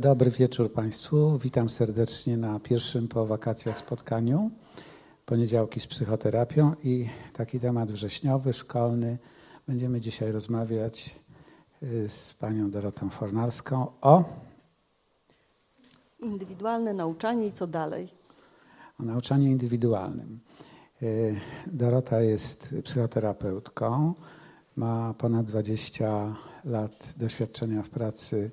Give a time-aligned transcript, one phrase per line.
[0.00, 1.38] Dobry wieczór Państwu.
[1.38, 4.50] Witam serdecznie na pierwszym po wakacjach spotkaniu.
[5.26, 9.18] Poniedziałki z psychoterapią i taki temat wrześniowy, szkolny.
[9.68, 11.16] Będziemy dzisiaj rozmawiać
[11.82, 14.24] y, z panią Dorotą Fornarską o
[16.20, 18.08] Indywidualne nauczanie i co dalej?
[19.00, 20.40] o nauczaniu indywidualnym.
[21.02, 21.36] Y,
[21.66, 24.14] Dorota jest psychoterapeutką,
[24.76, 28.50] ma ponad 20 lat doświadczenia w pracy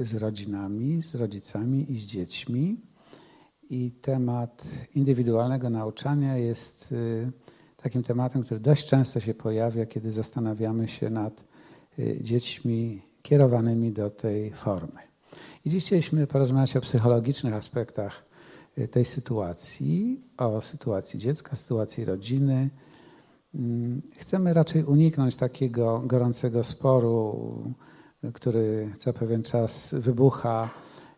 [0.00, 2.76] z rodzinami, z rodzicami i z dziećmi.
[3.70, 7.30] I temat indywidualnego nauczania jest y,
[7.82, 11.44] takim tematem, który dość często się pojawia, kiedy zastanawiamy się nad
[11.98, 15.00] y, dziećmi kierowanymi do tej formy.
[15.64, 18.28] I dziś chcieliśmy porozmawiać o psychologicznych aspektach
[18.90, 22.70] tej sytuacji, o sytuacji dziecka, sytuacji rodziny.
[23.54, 27.34] Mm, Chcemy raczej uniknąć takiego gorącego sporu,
[28.34, 30.70] który co pewien czas wybucha,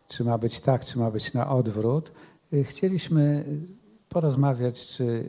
[0.07, 2.11] czy ma być tak, czy ma być na odwrót.
[2.53, 3.45] Y, Chcieliśmy
[4.09, 5.25] porozmawiać, czy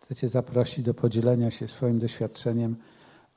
[0.00, 2.76] chcecie zaprosić do podzielenia się swoim doświadczeniem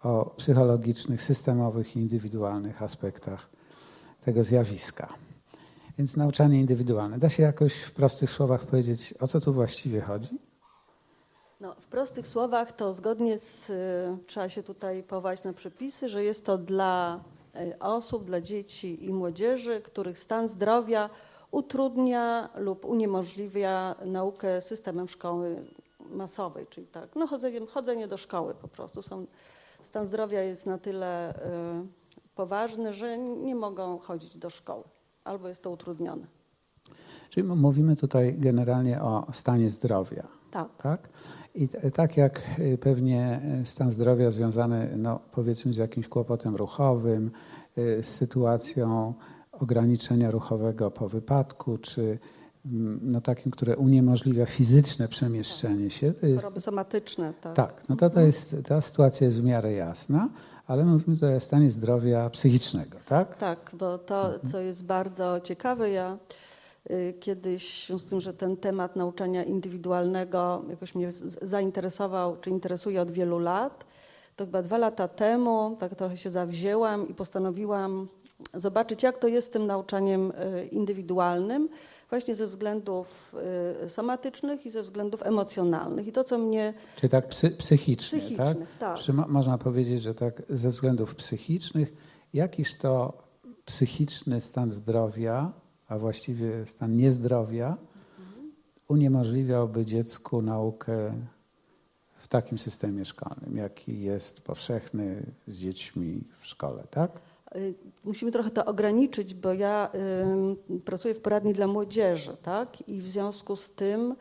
[0.04, 3.50] o psychologicznych, systemowych i indywidualnych aspektach
[4.26, 5.14] tego zjawiska.
[5.98, 7.20] Więc nauczanie indywidualne.
[7.20, 10.47] Da się jakoś w prostych słowach powiedzieć, o co tu właściwie chodzi?
[11.62, 13.74] No, w prostych słowach to zgodnie z, y,
[14.28, 17.20] trzeba się tutaj powołać na przepisy, że jest to dla
[17.56, 21.10] y, osób, dla dzieci i młodzieży, których stan zdrowia
[21.52, 25.66] utrudnia lub uniemożliwia naukę systemem szkoły
[26.10, 29.02] masowej, czyli tak, no chodzenie, chodzenie do szkoły po prostu.
[29.02, 29.26] Są,
[29.84, 31.38] stan zdrowia jest na tyle y,
[32.36, 34.84] poważny, że nie mogą chodzić do szkoły
[35.24, 36.28] albo jest to utrudnione.
[37.30, 40.37] Czyli mówimy tutaj generalnie o stanie zdrowia.
[40.52, 40.68] Tak.
[40.78, 41.10] Tak?
[41.56, 47.32] I tak jak y, pewnie y, stan zdrowia związany, no, powiedzmy, z jakimś kłopotem ruchowym,
[47.78, 49.14] y, z sytuacją
[49.52, 52.20] ograniczenia ruchowego po wypadku, czy
[52.66, 57.56] mm, no, takim, które uniemożliwia fizyczne przemieszczenie się, to jest, Choroby somatyczne, tak.
[57.56, 60.30] tak, no to, to jest, ta sytuacja jest w miarę jasna,
[60.68, 63.38] ale mówimy tutaj o stanie zdrowia psychicznego, tak?
[63.38, 66.18] Tak, bo to, co jest bardzo ciekawe, ja
[67.20, 71.12] kiedyś, z tym, że ten temat nauczania indywidualnego jakoś mnie
[71.42, 73.86] zainteresował, czy interesuje od wielu lat,
[74.36, 78.08] to chyba dwa lata temu tak trochę się zawzięłam i postanowiłam
[78.54, 81.70] zobaczyć, jak to jest z tym nauczaniem y, indywidualnym,
[82.10, 83.36] właśnie ze względów
[83.86, 86.08] y, somatycznych i ze względów emocjonalnych.
[86.08, 88.48] I to, co mnie Czyli tak psy, psychicznie, tak?
[88.48, 88.98] Psychicznych, tak.
[88.98, 91.94] Czy mo- można powiedzieć, że tak ze względów psychicznych,
[92.34, 93.14] jakiż to
[93.66, 95.52] psychiczny stan zdrowia,
[95.88, 97.78] a właściwie stan niezdrowia,
[98.88, 101.14] uniemożliwiałby dziecku naukę
[102.14, 107.12] w takim systemie szkolnym, jaki jest powszechny z dziećmi w szkole, tak?
[107.56, 109.90] Y, Musimy trochę to ograniczyć, bo ja
[110.24, 110.56] ym,
[110.86, 112.90] pracuję w poradni dla młodzieży, tak?
[112.90, 114.16] I w związku z tym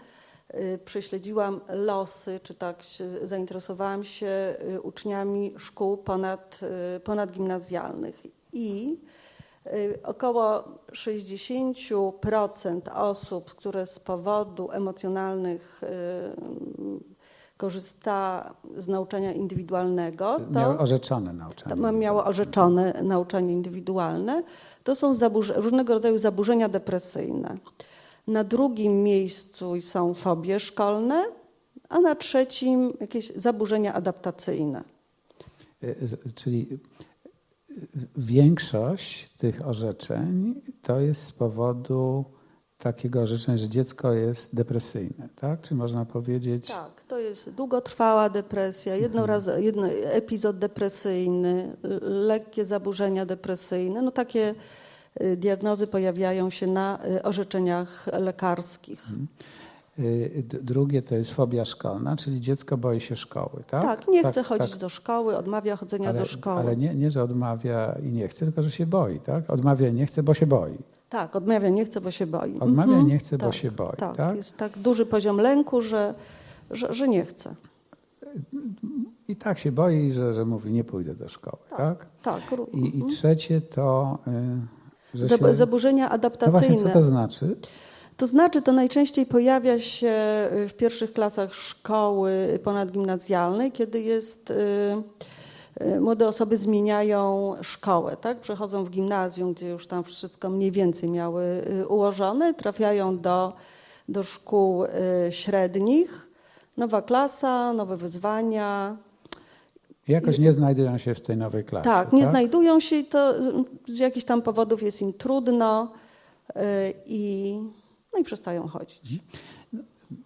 [0.55, 6.61] y, prześledziłam losy, czy tak się, zainteresowałam się y, uczniami szkół ponad,
[6.97, 8.23] y, ponadgimnazjalnych.
[8.53, 9.26] I y,
[10.05, 15.87] około 60% osób, które z powodu emocjonalnych y,
[17.57, 21.77] korzysta z nauczania indywidualnego, to Miały orzeczone nauczanie.
[21.83, 24.43] to miało orzeczone nauczanie indywidualne.
[24.85, 25.15] To są
[25.57, 27.57] różnego rodzaju zaburzenia depresyjne.
[28.27, 31.25] Na drugim miejscu są fobie szkolne,
[31.89, 34.85] a na trzecim jakieś zaburzenia adaptacyjne.
[35.85, 35.97] Y,
[36.35, 36.79] Czyli y,
[38.17, 42.25] większość tych orzeczeń to jest z powodu
[42.79, 45.61] takiego orzeczenia, że dziecko jest depresyjne, tak?
[45.61, 46.69] Czy można powiedzieć?
[46.69, 54.03] Tak, to jest długotrwała depresja, jednoraz, jedno, epizod depresyjny, l- lekkie zaburzenia depresyjne.
[54.03, 54.55] No takie
[55.23, 59.07] y, diagnozy pojawiają się na y, orzeczeniach lekarskich.
[59.11, 59.27] Y, d-
[60.63, 63.83] Drugie to jest fobia szkolna, czyli dziecko boi się szkoły, tak?
[63.83, 66.61] Tak, nie chce chodzić do szkoły, odmawia chodzenia ale, do szkoły.
[66.61, 69.51] Ale nie, nie, że odmawia i nie chce, tylko że się boi, tak?
[69.51, 70.79] Odmawia i nie chce, bo się boi.
[71.09, 72.59] Tak, odmawia nie chce, bo się boi.
[72.61, 74.37] Odmawia Mhm, nie chce, bo tak, się boi, Tak, tak?
[74.37, 76.15] jest tak duży poziom lęku, że,
[76.71, 77.55] że, że nie chce.
[79.29, 82.07] I tak się boi, że, że mówi, nie pójdę do szkoły, tak?
[82.23, 82.51] Tak.
[82.51, 84.19] ró- I, I trzecie to,
[85.15, 85.55] y, że Zab- się...
[85.55, 86.83] Zaburzenia No właśnie, adaptacyjne.
[86.93, 87.57] co to znaczy?
[88.17, 90.15] To znaczy, to najczęściej pojawia się
[90.53, 94.51] y, w pierwszych klasach szkoły ponadgimnazjalnej, kiedy jest.
[94.51, 94.55] y,
[95.81, 98.41] y, Młode osoby zmieniają szkołę, tak?
[98.41, 103.53] Przechodzą w gimnazjum, gdzie już tam wszystko mniej więcej miały ułożone, trafiają do,
[104.09, 104.85] do szkół
[105.31, 106.29] średnich,
[106.77, 108.97] nowa klasa, nowe wyzwania.
[110.09, 111.85] Jakoś nie znajdują się w tej nowej klasie.
[111.85, 113.35] Tak, nie znajdują się i to
[113.89, 115.93] z jakichś tam powodów jest im trudno
[117.07, 117.61] i,
[118.17, 119.23] no i przestają chodzić.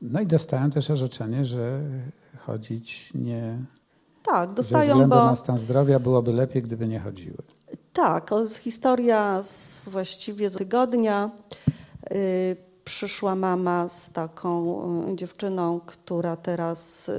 [0.02, 1.80] No i dostają też orzeczenie, że
[2.38, 3.58] chodzić nie.
[4.22, 7.36] Tak, Ze dostają, względu bo na stan zdrowia byłoby lepiej, gdyby nie chodziły.
[7.92, 11.30] tak, historia z właściwie z tygodnia.
[12.12, 14.82] Y, Przyszła mama z taką
[15.12, 17.12] y, dziewczyną, która teraz y,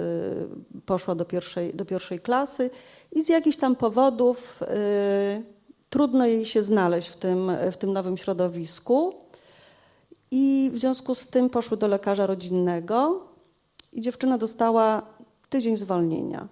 [0.85, 2.69] poszła do pierwszej, do pierwszej klasy
[3.11, 4.59] i z jakichś tam powodów
[5.89, 9.20] trudno jej się znaleźć w tym, w tym nowym środowisku.
[10.31, 13.19] I w związku z tym poszły do lekarza rodzinnego
[13.93, 15.01] i dziewczyna dostała
[15.49, 16.47] tydzień zwolnienia.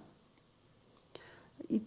[1.70, 1.80] I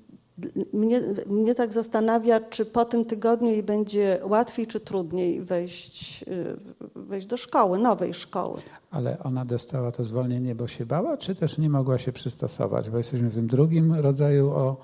[0.73, 6.57] mnie, mnie tak zastanawia, czy po tym tygodniu jej będzie łatwiej czy trudniej wejść, y,
[6.95, 8.61] wejść do szkoły, nowej szkoły.
[8.91, 12.89] Ale ona dostała to zwolnienie, bo się bała, czy też nie mogła się przystosować?
[12.89, 14.77] Bo jesteśmy w tym drugim rodzaju o.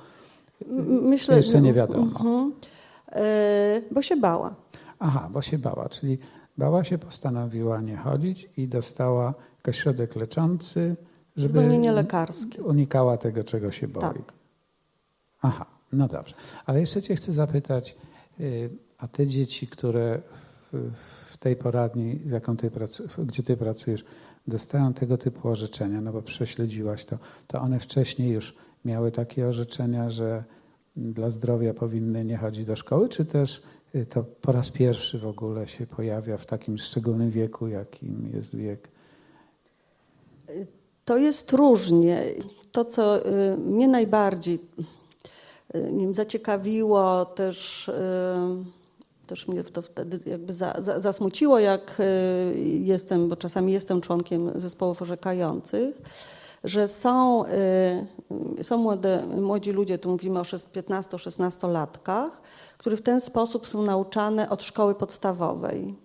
[1.01, 2.03] Myślę, Jeszcze nie wiadomo.
[2.03, 2.53] Mhm.
[3.15, 4.55] Y, bo się bała.
[5.00, 6.17] Aha, bo się bała, czyli
[6.59, 9.33] bała się, postanowiła nie chodzić i dostała
[9.65, 10.95] jakiś środek leczący,
[11.38, 12.63] żeby Zwolnienie lekarskie.
[12.63, 14.01] unikała tego, czego się boi.
[14.01, 14.33] Tak.
[15.41, 16.35] Aha, no dobrze.
[16.65, 17.95] Ale jeszcze Cię chcę zapytać,
[18.39, 20.21] y, a te dzieci, które
[20.71, 22.19] w, tej poradni,
[22.57, 22.71] ty
[23.25, 24.05] gdzie Ty pracujesz,
[24.47, 27.17] dostają tego typu orzeczenia, no bo prześledziłaś to,
[27.47, 28.55] to one wcześniej już
[28.85, 30.44] miały takie orzeczenia, że
[30.95, 33.62] dla zdrowia powinny nie chodzić do szkoły, czy też
[34.09, 38.89] to po raz pierwszy w ogóle się pojawia w takim szczególnym wieku, jakim jest wiek?
[41.06, 42.24] To jest różnie.
[42.71, 44.59] To, co y, mnie najbardziej
[45.75, 47.94] y, wiem, zaciekawiło, też, y,
[49.27, 54.59] też mnie to wtedy jakby za, za, zasmuciło, jak y, jestem, bo czasami jestem członkiem
[54.59, 56.01] zespołów orzekających,
[56.63, 57.45] że są,
[58.59, 62.29] y, są młode, młodzi ludzie, tu mówimy o 15-16-latkach,
[62.77, 65.95] którzy w ten sposób są nauczane od szkoły podstawowej.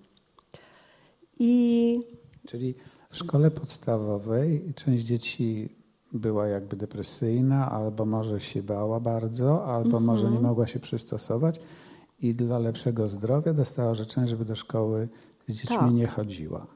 [1.38, 2.00] I
[2.46, 2.74] Czyli
[3.10, 5.68] w szkole podstawowej część dzieci
[6.12, 11.60] była jakby depresyjna, albo może się bała bardzo, albo może nie mogła się przystosować
[12.20, 15.08] i dla lepszego zdrowia dostała orzeczenie, żeby do szkoły
[15.48, 15.92] z dziećmi Tak.
[15.92, 16.66] nie chodziła.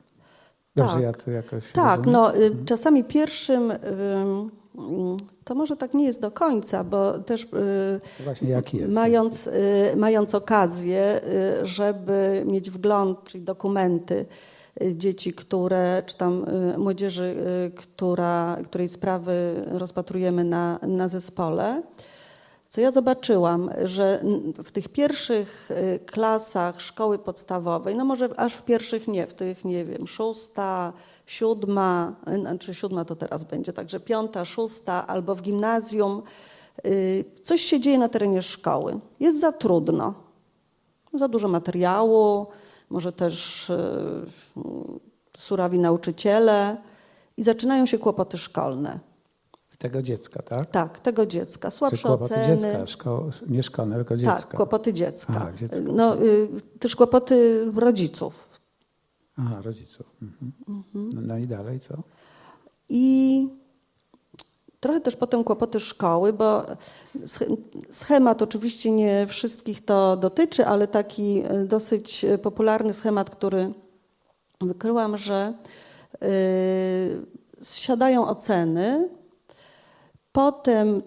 [0.78, 1.02] Dobrze, Tak.
[1.02, 2.12] ja to jakoś Tak, rozumiem?
[2.12, 7.42] no y, czasami pierwszym, ym, ym, to może tak nie jest do końca, bo też
[7.44, 9.50] y, Właśnie mając, y,
[9.96, 11.20] mając okazję,
[11.62, 14.26] y, żeby mieć wgląd, czyli dokumenty
[14.82, 16.44] y, dzieci, które, czy tam
[16.74, 17.36] y, młodzieży,
[17.66, 21.82] y, która, której sprawy rozpatrujemy na, na zespole,
[22.68, 24.24] co ja zobaczyłam, że
[24.64, 29.64] w tych pierwszych y, klasach szkoły podstawowej, no może aż w pierwszych nie, w tych
[29.64, 30.92] nie wiem, szósta,
[31.26, 36.22] siódma, znaczy siódma to teraz będzie, także piąta, szósta albo w gimnazjum,
[36.86, 38.98] y, coś się dzieje na terenie szkoły.
[39.20, 40.14] Jest za trudno,
[41.14, 42.46] za dużo materiału,
[42.90, 45.00] może też mm,
[45.36, 46.76] surawi nauczyciele
[47.36, 49.07] i zaczynają się kłopoty szkolne.
[49.78, 50.70] Tego dziecka, tak?
[50.70, 51.70] Tak, tego dziecka.
[51.70, 52.56] Czy Słabsze kłopoty oceny.
[52.56, 53.26] dziecka, szko...
[53.48, 54.36] nie szkolne, tylko dziecka.
[54.36, 55.32] Tak, kłopoty dziecka.
[55.36, 55.76] Aha, dziecko.
[55.92, 56.48] No, y,
[56.80, 58.48] też kłopoty rodziców.
[59.36, 60.06] Aha, rodziców.
[60.22, 60.52] Mhm.
[61.14, 61.94] No, no i dalej co?
[62.88, 63.48] I
[64.80, 66.62] trochę też potem kłopoty szkoły, bo
[67.16, 67.56] sch-
[67.90, 73.72] schemat oczywiście nie wszystkich to dotyczy, ale taki y, dosyć y, popularny schemat, który
[74.60, 75.54] wykryłam, że
[76.22, 76.26] y,
[77.62, 79.08] siadają oceny,
[80.38, 81.02] potem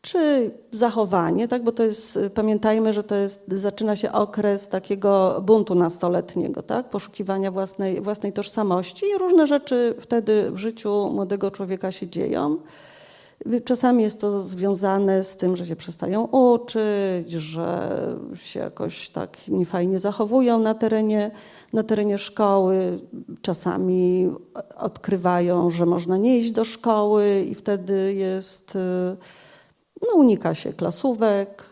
[0.00, 5.74] czy zachowanie, tak, bo to jest, pamiętajmy, że to jest, zaczyna się okres takiego buntu
[5.74, 12.08] nastoletniego, tak, poszukiwania własnej, własnej tożsamości i różne rzeczy wtedy w życiu młodego człowieka się
[12.08, 12.56] dzieją.
[13.64, 17.98] Czasami jest to związane z tym, że się przestają uczyć, że
[18.34, 21.30] się jakoś tak niefajnie zachowują na terenie,
[21.74, 23.00] na terenie szkoły.
[23.42, 24.30] Czasami
[24.76, 29.16] odkrywają, że można nie iść do szkoły i wtedy jest, y,
[30.02, 31.64] no unika się klasówek,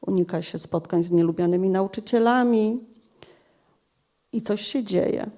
[0.00, 2.80] unika się spotkań z nielubianymi nauczycielami
[4.32, 5.30] i coś się dzieje.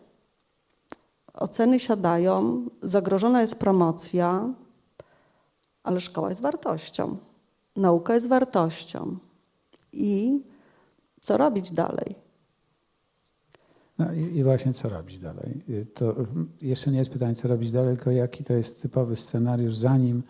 [1.35, 4.49] Oceny siadają, zagrożona jest promocja,
[5.83, 7.17] ale szkoła jest wartością,
[7.76, 9.17] nauka jest wartością.
[9.93, 10.41] I
[11.23, 12.22] co robić dalej?
[14.06, 15.62] No i, i właśnie co robić dalej?
[15.68, 16.25] Y, To y,
[16.62, 20.23] jeszcze nie jest pytanie, co robić dalej, tylko jaki to jest typowy scenariusz, zanim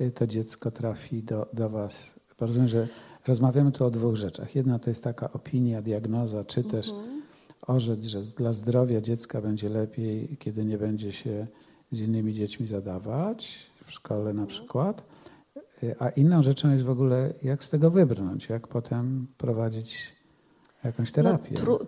[0.00, 2.14] y, to dziecko trafi do, do Was.
[2.40, 2.88] Rozumiem, że
[3.26, 4.54] rozmawiamy tu o dwóch rzeczach.
[4.54, 6.92] Jedna to jest taka opinia, diagnoza, czy też
[7.66, 11.46] orzec, że dla zdrowia dziecka będzie lepiej, kiedy nie będzie się
[11.92, 15.04] z innymi dziećmi zadawać, w szkole na przykład.
[15.82, 20.14] Y, A inną rzeczą jest w ogóle, jak z tego wybrnąć, jak potem prowadzić
[20.84, 21.50] jakąś terapię.
[21.54, 21.78] No, tru...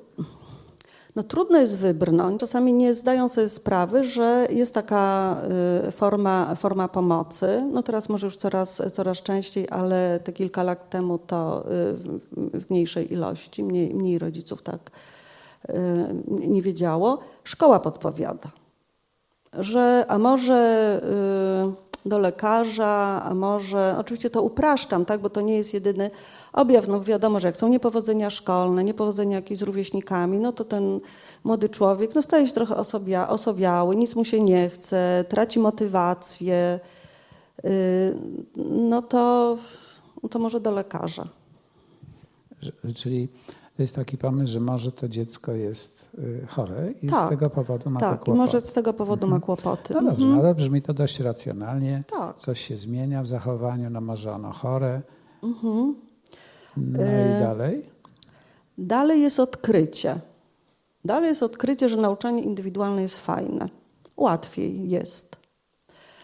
[1.16, 2.40] no trudno jest wybrnąć.
[2.40, 5.36] Czasami nie zdają sobie sprawy, że jest taka
[5.88, 7.64] y, forma, forma pomocy.
[7.72, 12.70] No teraz może już coraz, coraz częściej, ale te kilka lat temu to y, w,
[12.70, 14.90] mniejszej ilości, mniej, mniej rodziców tak
[15.68, 15.74] y,
[16.26, 17.18] nie wiedziało.
[17.44, 18.50] Szkoła podpowiada,
[19.52, 21.00] że a może
[22.06, 26.10] do lekarza, może, oczywiście to upraszczam, tak, bo to nie jest jedyny
[26.52, 26.88] objaw.
[26.88, 31.00] No wiadomo, że jak są niepowodzenia szkolne, niepowodzenia jakieś z rówieśnikami, no to ten
[31.44, 36.80] młody człowiek no staje się trochę osobia, osobiały, nic mu się nie chce, traci motywację,
[37.64, 38.16] y,
[38.56, 39.58] no to,
[40.30, 41.28] to może do lekarza.
[42.94, 43.28] Czyli
[43.82, 47.90] jest taki pomysł, że może to dziecko jest y, chore i z Tak, tego powodu
[47.90, 48.38] ma Tak, kłopoty.
[48.38, 49.42] może z tego powodu ma Mhm.
[49.42, 49.94] kłopoty.
[49.94, 50.40] No dobrze, Mhm.
[50.44, 52.04] ale brzmi to dość racjonalnie.
[52.10, 52.36] Tak.
[52.36, 55.02] Coś się zmienia w zachowaniu, no może ono chore.
[55.42, 55.94] Mhm.
[56.76, 57.86] No i dalej?
[58.78, 60.18] Dalej jest odkrycie.
[61.04, 63.68] Dalej jest odkrycie, że nauczanie indywidualne jest fajne.
[64.16, 65.36] Łatwiej jest.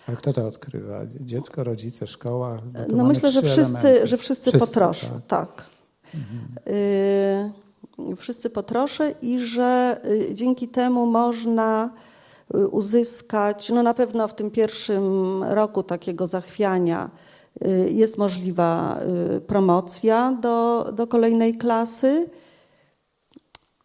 [0.09, 1.01] Ale kto to odkrywa?
[1.21, 2.57] Dziecko, rodzice, szkoła?
[2.89, 5.07] No myślę, że wszyscy, że wszyscy, Wszyscy, potroszą.
[5.07, 5.27] tak.
[5.27, 5.65] Tak.
[6.69, 10.01] Y, wszyscy potroszę i że
[10.31, 11.91] y, dzięki temu można
[12.55, 17.11] y, uzyskać, no na pewno w tym pierwszym roku takiego zachwiania
[17.91, 18.99] jest możliwa
[19.47, 22.31] promocja do, do kolejnej klasy.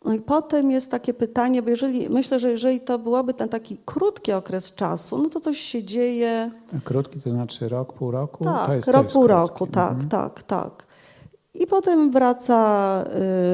[0.06, 3.78] No i potem jest takie pytanie, bo jeżeli, myślę, że jeżeli to byłoby ten taki
[3.86, 6.52] krótki okres czasu, no to coś się dzieje.
[6.84, 8.44] Krótki to znaczy rok, pół roku?
[8.44, 9.42] to Tak, jest, to rok, jest pół krótki.
[9.42, 10.10] roku, tak, Mhm.
[10.10, 10.87] tak, tak.
[11.60, 13.04] I potem wraca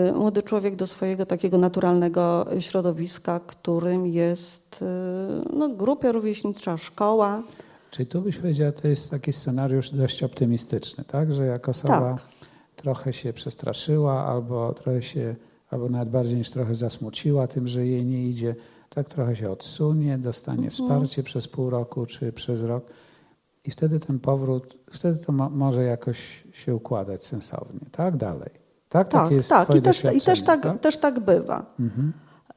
[0.09, 4.85] y, młody człowiek do swojego takiego naturalnego środowiska, którym jest y,
[5.57, 7.41] no, grupia rówieśnicza, szkoła.
[7.91, 11.33] Czyli tu byś powiedziała, to jest taki scenariusz dość optymistyczny, tak?
[11.33, 12.21] Że jak osoba Tak.
[12.75, 15.35] trochę się przestraszyła albo trochę się,
[15.71, 18.55] albo nawet bardziej niż trochę zasmuciła tym, że jej nie idzie,
[18.89, 20.71] tak trochę się odsunie, dostanie Mhm.
[20.71, 22.83] wsparcie przez pół roku czy przez rok
[23.65, 28.17] i wtedy ten powrót, wtedy to mo, może jakoś się układać sensownie, tak?
[28.17, 28.49] Dalej.
[28.89, 29.75] Tak, Tak, Takie jest tak.
[29.75, 31.65] I też, i też, doświadczenie, tak, też tak bywa.
[31.79, 32.13] Mhm.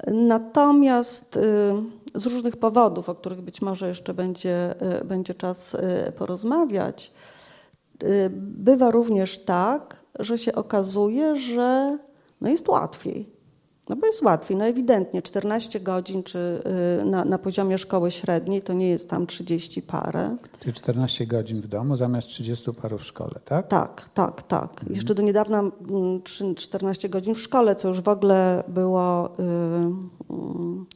[0.06, 1.40] Natomiast y,
[2.14, 7.12] z różnych powodów, o których być może jeszcze będzie, y, będzie czas y, porozmawiać,
[8.02, 11.98] y, bywa również tak, że się okazuje, że
[12.40, 13.35] no jest łatwiej.
[13.88, 14.56] No bo jest łatwiej.
[14.56, 16.62] No ewidentnie 14 godzin czy
[17.02, 20.36] y, na, na poziomie szkoły średniej to nie jest tam 30 parę.
[20.60, 23.68] Czyli 14 godzin w domu zamiast 30 paru w szkole, tak?
[23.68, 24.84] Tak, tak, tak.
[24.90, 25.72] Jeszcze do niedawna mm,
[26.22, 30.86] trzy- 14 godzin w szkole, co już w ogóle było, y, mm,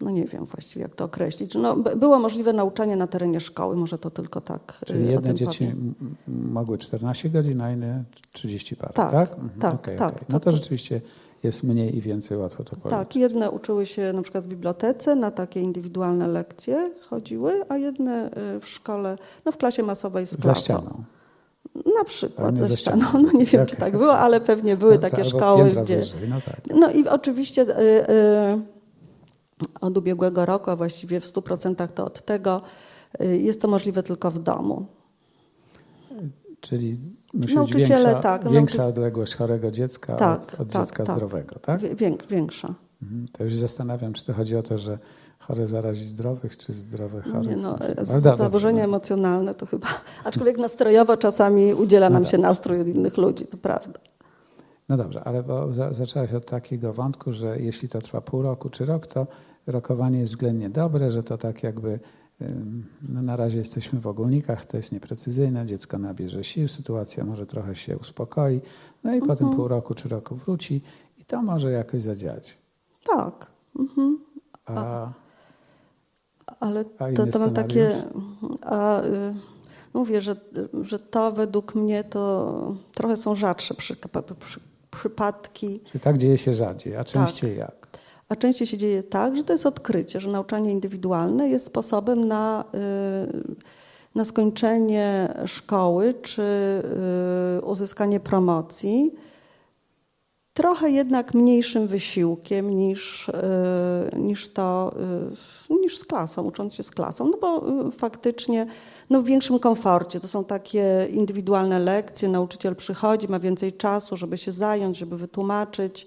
[0.00, 1.54] no nie wiem właściwie jak to określić.
[1.54, 5.58] No, było możliwe nauczanie na terenie szkoły, może to tylko tak y, Czyli jedne dzieci
[5.58, 5.94] powiem.
[6.28, 9.36] mogły 14 godzin, a inne 30 par, Tak, tak?
[9.60, 10.26] tak, okej, tak, okej.
[10.28, 10.44] No tak.
[10.44, 11.00] to rzeczywiście
[11.46, 12.90] jest mniej i więcej łatwo to policzyć.
[12.90, 18.30] Tak, jedne uczyły się na przykład w bibliotece, na takie indywidualne lekcje chodziły, a jedne
[18.56, 20.60] y, w szkole, no w klasie masowej z Za klasą.
[20.60, 21.04] ścianą.
[21.98, 23.06] Na przykład ze ścianą.
[23.12, 25.96] No nie wiem, czy tak było, ale pewnie były No takie tak, szkoły, gdzie...
[25.96, 26.60] Wyżej, no tak.
[26.80, 28.60] No i oczywiście y, y,
[29.80, 32.62] od ubiegłego roku, a właściwie w 100% to od tego,
[33.20, 34.86] y, jest to możliwe tylko w domu.
[36.60, 36.98] Czyli
[37.34, 41.04] musi być Nauczyciele, większa, tak, nauczy- większa odległość chorego dziecka Tak, od, od tak, dziecka
[41.04, 41.16] tak.
[41.16, 41.80] zdrowego, tak?
[42.30, 42.74] Większa.
[43.02, 43.28] Mhm.
[43.32, 44.98] To już zastanawiam, czy to chodzi o to, że
[45.38, 47.56] chore zarazi zdrowych, czy zdrowe chorych.
[47.56, 48.84] No, dobrze, zaburzenia no.
[48.84, 49.86] emocjonalne to chyba,
[50.24, 52.32] aczkolwiek nastrojowo czasami udziela No nam tak.
[52.32, 53.98] się nastrój od innych ludzi, to prawda.
[54.88, 58.70] No dobrze, ale bo za, zaczęłaś od takiego wątku, że jeśli to trwa pół roku
[58.70, 59.26] czy rok, to
[59.66, 61.98] rokowanie jest względnie dobre, że to tak jakby
[63.08, 67.74] no na razie jesteśmy w ogólnikach, to jest nieprecyzyjne, dziecko nabierze sił, sytuacja może trochę
[67.74, 68.60] się uspokoi,
[69.04, 70.82] no i potem pół roku czy roku wróci
[71.18, 72.58] i to może jakoś zadziałać.
[73.06, 73.46] Tak.
[73.78, 74.18] Mhm.
[74.66, 75.08] A,
[76.60, 78.02] Ale A to, to mam takie.
[78.62, 79.34] A, y,
[79.94, 80.36] mówię, że,
[80.82, 83.96] że to według mnie to trochę są rzadsze przy,
[84.40, 85.80] przy, przypadki.
[85.92, 87.85] czy tak dzieje się rzadziej, a częściej jak?
[88.28, 92.64] A częściej się dzieje tak, że to jest odkrycie, że nauczanie indywidualne jest sposobem na,
[92.74, 93.54] y,
[94.14, 96.42] na skończenie szkoły czy
[97.58, 99.14] y, uzyskanie promocji.
[100.54, 103.32] Trochę jednak mniejszym wysiłkiem niż, y,
[104.16, 104.94] niż to,
[105.70, 108.66] niż z klasą, ucząc się z klasą, no bo faktycznie
[109.10, 110.20] no w większym komforcie.
[110.20, 116.06] To są takie indywidualne lekcje, nauczyciel przychodzi, ma więcej czasu, żeby się zająć, żeby wytłumaczyć.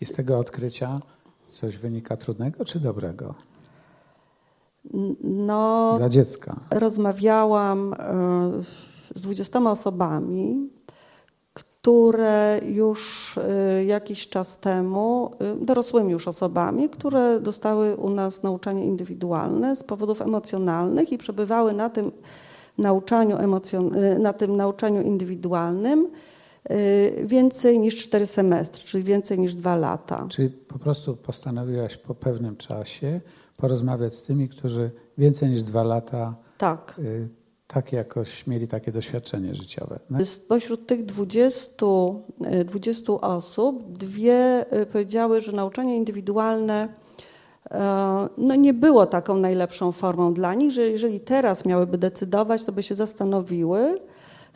[0.00, 1.00] I z tego odkrycia
[1.48, 3.34] coś wynika trudnego czy dobrego?
[5.24, 6.56] No, dla dziecka?
[6.70, 8.62] rozmawiałam e,
[9.14, 10.70] z 20 osobami,
[11.54, 18.86] które już e, jakiś czas temu, e, dorosłymi już osobami, które dostały u nas nauczanie
[18.86, 22.12] indywidualne z powodów emocjonalnych i przebywały na tym
[22.78, 26.08] nauczaniu, emocjon- na tym nauczaniu indywidualnym
[27.24, 30.26] więcej niż cztery semestry, czyli więcej niż dwa lata.
[30.28, 33.20] Czyli po prostu postanowiłaś po pewnym czasie
[33.56, 37.28] porozmawiać z tymi, którzy więcej niż dwa lata tak, y,
[37.66, 39.98] tak jakoś mieli takie doświadczenie życiowe.
[40.10, 41.86] No, Spośród tych 20,
[42.60, 46.88] y, 20 osób, dwie y, powiedziały, że nauczanie indywidualne
[48.38, 52.82] no nie było taką najlepszą formą dla nich, że jeżeli teraz miałyby decydować, to by
[52.82, 54.00] się zastanowiły,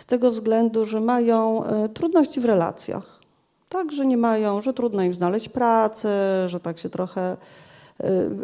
[0.03, 3.21] z tego względu, że mają e, trudności w relacjach.
[3.69, 7.37] Tak, że nie mają, że trudno im znaleźć pracę, że tak się trochę e,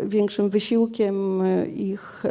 [0.06, 1.42] większym wysiłkiem
[1.74, 2.30] ich, e,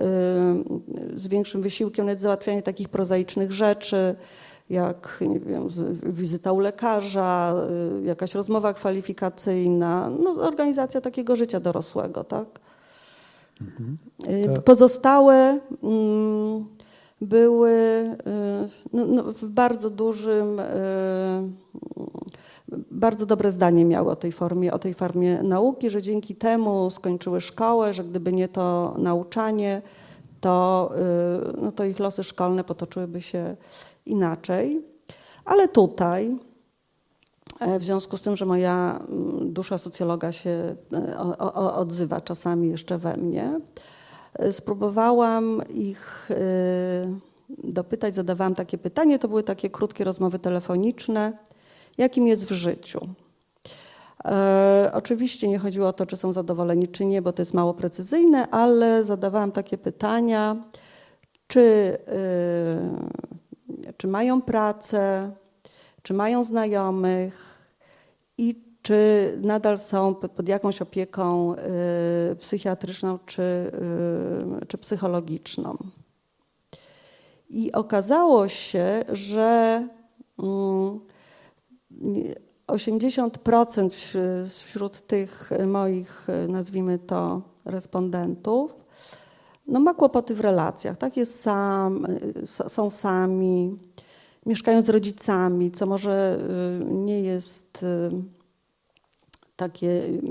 [1.16, 4.16] z większym wysiłkiem nawet załatwianie takich prozaicznych rzeczy,
[4.70, 5.70] jak nie wiem,
[6.04, 7.56] wizyta u lekarza,
[8.04, 12.60] jakaś rozmowa kwalifikacyjna, no, organizacja takiego życia dorosłego, tak?
[13.62, 13.98] Mhm.
[14.66, 16.66] Pozostałe mm,
[17.22, 17.72] były
[18.94, 20.62] no, no, w bardzo dużym,
[22.92, 27.42] bardzo dobre zdanie miały o tej formie, o tej formie nauki, że dzięki temu skończyły
[27.42, 29.82] szkołę, że gdyby nie to nauczanie,
[30.42, 30.92] to,
[31.62, 33.56] no, to ich losy szkolne potoczyłyby się
[34.06, 34.82] inaczej.
[35.46, 36.38] Ale tutaj,
[37.80, 39.00] w związku z tym, że moja
[39.42, 40.76] dusza socjologa się
[41.54, 43.60] odzywa czasami jeszcze we mnie,
[44.52, 46.30] spróbowałam ich
[47.50, 49.20] dopytać, zadawałam takie pytanie.
[49.20, 51.38] To były takie krótkie rozmowy telefoniczne.
[51.98, 53.08] Jakim jest w życiu?
[54.26, 57.74] E, oczywiście nie chodziło o to, czy są zadowoleni, czy nie, bo to jest mało
[57.74, 60.56] precyzyjne, ale zadawałam takie pytania,
[61.48, 65.32] czy, e, czy mają pracę,
[66.02, 67.60] czy mają znajomych
[68.38, 73.72] i czy nadal są pod jakąś opieką e, psychiatryczną czy,
[74.68, 75.78] czy psychologiczną.
[77.50, 79.88] I okazało się, że
[82.68, 88.76] 80% mm, wśród tych moich, nazwijmy to, respondentów,
[89.68, 90.98] no ma kłopoty w relacjach.
[90.98, 92.08] Tak jest sam,
[92.68, 93.78] są sami,
[94.46, 96.40] mieszkają z rodzicami, co może
[96.82, 98.37] y, nie jest y,
[99.58, 100.22] takie y,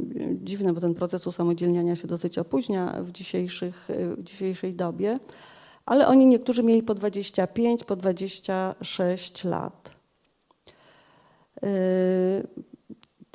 [0.42, 5.18] dziwne, bo ten proces usamodzielniania się dosyć opóźnia w, dzisiejszych, w dzisiejszej dobie
[5.86, 9.90] ale oni niektórzy mieli po 25, po 26 lat.
[11.62, 11.68] Yy,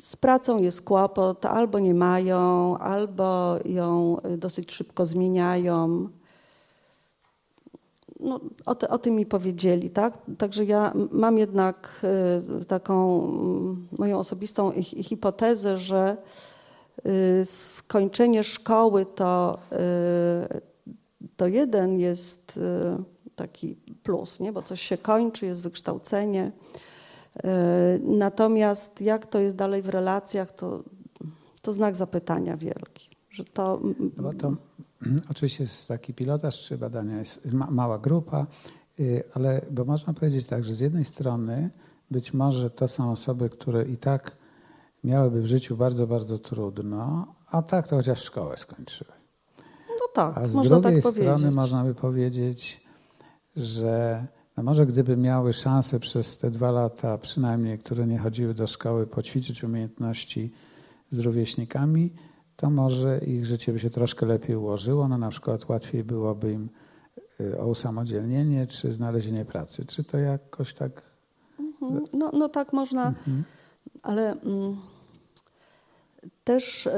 [0.02, 6.08] z pracą jest kłopot, albo nie mają, albo ją dosyć szybko zmieniają.
[8.22, 10.18] No, o, te, o, tym mi powiedzieli, tak?
[10.38, 12.06] Także ja mam jednak
[12.48, 13.20] yy, taką
[13.98, 16.16] moją osobistą hipotezę, że
[17.04, 17.12] yy,
[17.44, 19.58] skończenie szkoły to
[21.36, 22.60] to jeden jest y,
[23.36, 24.52] taki plus, nie?
[24.52, 26.52] bo coś się kończy, jest wykształcenie.
[27.36, 27.40] Y,
[28.04, 30.82] natomiast jak to jest dalej w relacjach, to,
[31.62, 33.10] to znak zapytania wielki.
[33.30, 33.80] Że to...
[34.16, 34.52] No to
[35.30, 38.46] oczywiście jest taki pilotaż czy badania, jest ma, mała grupa,
[39.00, 41.70] y, ale bo można powiedzieć tak, że z jednej strony
[42.10, 44.36] być może to są osoby, które i tak
[45.04, 49.22] miałyby w życiu bardzo, bardzo trudno, a tak to chociaż szkołę skończyły
[50.12, 51.54] tak, A z można drugiej tak strony powiedzieć.
[51.54, 52.86] można by powiedzieć,
[53.56, 58.66] że no może gdyby miały szansę przez te dwa lata przynajmniej, które nie chodziły do
[58.66, 60.52] szkoły, poćwiczyć umiejętności
[61.10, 62.12] z rówieśnikami,
[62.56, 65.08] to może ich życie by się troszkę lepiej ułożyło.
[65.08, 66.68] No na przykład łatwiej byłoby im
[67.40, 69.84] y, o usamodzielnienie czy znalezienie pracy.
[69.86, 71.02] Czy to jakoś tak...
[71.60, 72.04] Mhm.
[72.12, 73.44] No, no tak można, mhm.
[74.02, 74.76] ale mm,
[76.44, 76.90] też y,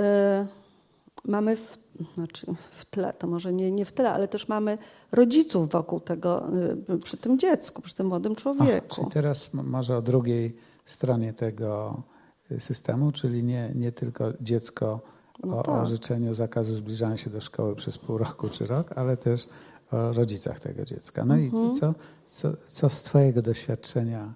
[1.24, 4.78] mamy w znaczy w tle, to może nie, nie w tle, ale też mamy
[5.12, 6.48] rodziców wokół tego,
[6.94, 8.94] y, przy tym dziecku, przy tym młodym człowieku.
[8.94, 12.02] Czyli teraz może o drugiej stronie tego
[12.50, 15.00] y, systemu, czyli nie, nie tylko dziecko
[15.44, 15.74] no o tak.
[15.74, 19.48] orzeczeniu zakazu zbliżania się do szkoły przez pół roku czy rok, ale też
[19.90, 21.24] o rodzicach tego dziecka.
[21.24, 21.72] No mhm.
[21.72, 21.94] i co,
[22.26, 24.34] co, co z Twojego doświadczenia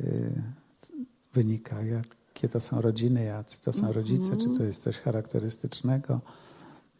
[0.00, 0.32] y,
[1.32, 1.82] wynika?
[1.82, 3.94] Jakie to są rodziny, jacy to są mhm.
[3.94, 4.36] rodzice?
[4.36, 6.20] Czy to jest coś charakterystycznego?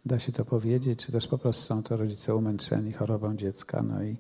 [0.07, 4.03] da się to powiedzieć, czy też po prostu są to rodzice umęczeni chorobą dziecka, no
[4.03, 4.16] i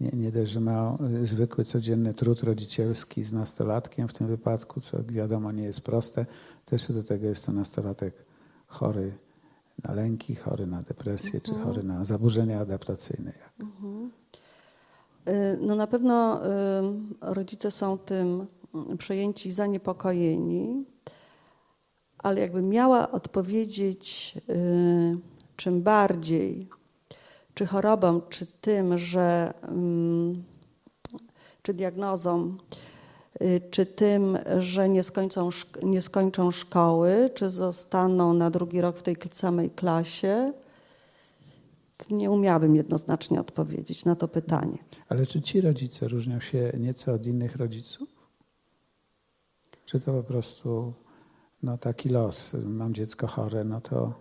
[0.00, 4.98] nie, nie dość, że ma zwykły, codzienny trud rodzicielski z nastolatkiem w tym wypadku, co
[5.04, 6.26] wiadomo nie jest proste,
[6.64, 8.14] to jeszcze do tego jest to nastolatek
[8.68, 9.18] chory
[9.84, 11.68] na lęki, chory na depresję, czy Mhm.
[11.68, 13.32] chory na zaburzenia adaptacyjne.
[13.62, 14.10] Mhm.
[15.28, 16.50] Y, No na pewno y,
[17.20, 18.46] rodzice są tym
[18.98, 20.84] przejęci, zaniepokojeni,
[22.18, 25.18] ale jakbym miała odpowiedzieć y,
[25.56, 26.68] czym bardziej,
[27.54, 30.42] czy chorobą, czy tym, że mm,
[31.62, 32.56] czy diagnozą,
[33.70, 35.48] czy tym, że nie skończą,
[35.82, 40.52] nie skończą szkoły, czy zostaną na drugi rok w tej samej klasie,
[42.10, 44.78] nie umiałabym jednoznacznie odpowiedzieć na to pytanie.
[45.08, 48.08] Ale czy ci rodzice różnią się nieco od innych rodziców?
[49.84, 50.92] Czy to po prostu
[51.62, 52.52] no, taki los?
[52.64, 54.14] Mam dziecko chore, no to,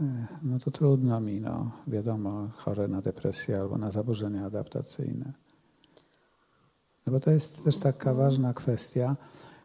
[0.00, 5.32] e, no to trudno mi, no, wiadomo, chore na depresję albo na zaburzenia adaptacyjne.
[7.12, 9.16] Bo to jest też taka ważna kwestia,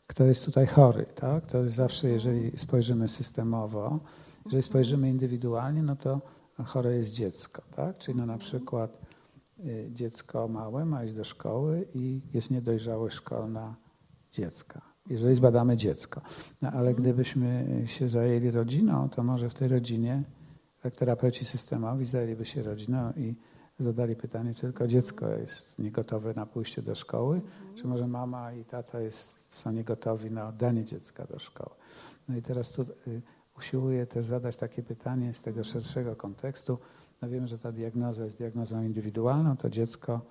[0.08, 1.46] kto jest tutaj chory, tak?
[1.46, 4.00] To jest zawsze, jeżeli spojrzymy systemowo,
[4.46, 6.22] jeżeli spojrzymy indywidualnie, no to
[6.66, 7.98] chore jest dziecko, tak?
[7.98, 9.02] Czyli no na przykład
[9.60, 13.76] y, dziecko małe ma iść do szkoły i jest niedojrzałość szkolna
[14.32, 14.82] dziecka.
[15.10, 16.22] Jeżeli zbadamy dziecko.
[16.62, 20.24] No ale gdybyśmy się zajęli rodziną, to może w tej rodzinie,
[20.84, 23.36] jak terapeuci systemowi zajęliby się rodziną i
[23.80, 27.42] zadali pytanie, czy tylko dziecko jest niegotowe na pójście do szkoły,
[27.76, 31.76] czy może mama i tata jest, są niegotowi na oddanie dziecka do szkoły.
[32.30, 33.22] No i teraz tu y,
[33.58, 36.78] usiłuję też zadać takie pytanie z tego szerszego kontekstu.
[37.22, 40.22] No wiemy, że ta diagnoza jest diagnozą indywidualną, to dziecko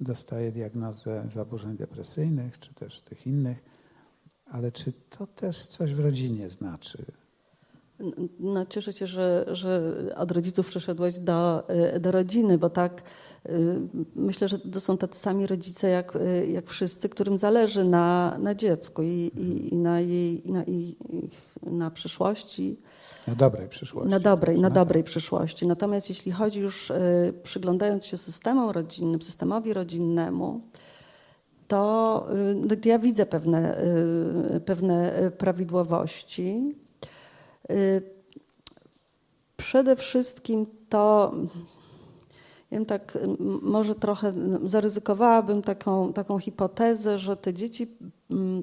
[0.00, 3.62] dostaje diagnozę zaburzeń depresyjnych, czy też tych innych,
[4.46, 7.04] ale czy to też coś w rodzinie znaczy?
[8.40, 13.02] No, cieszę się, że, że od rodziców przeszedłeś do, y, do rodziny, bo tak
[13.46, 13.80] y,
[14.16, 18.54] myślę, że to są tacy sami rodzice jak, y, jak wszyscy, którym zależy na, na
[18.54, 20.96] dziecku i, i, i na jej i na, i,
[21.62, 22.76] na przyszłości,
[23.26, 24.10] Na dobrej przyszłości.
[24.10, 25.66] na dobrej, na No dobrej przyszłości.
[25.66, 26.92] Natomiast jeśli chodzi już
[27.42, 30.60] przyglądając się systemom rodzinnym, systemowi rodzinnemu,
[31.68, 32.26] to
[32.84, 33.76] y, ja widzę pewne,
[34.64, 36.74] pewne prawidłowości.
[37.70, 38.18] Y,
[39.58, 41.34] Przede wszystkim to,
[42.72, 43.18] wiem, tak,
[43.62, 44.32] może trochę
[44.64, 47.86] zaryzykowałabym taką, taką hipotezę, że te dzieci,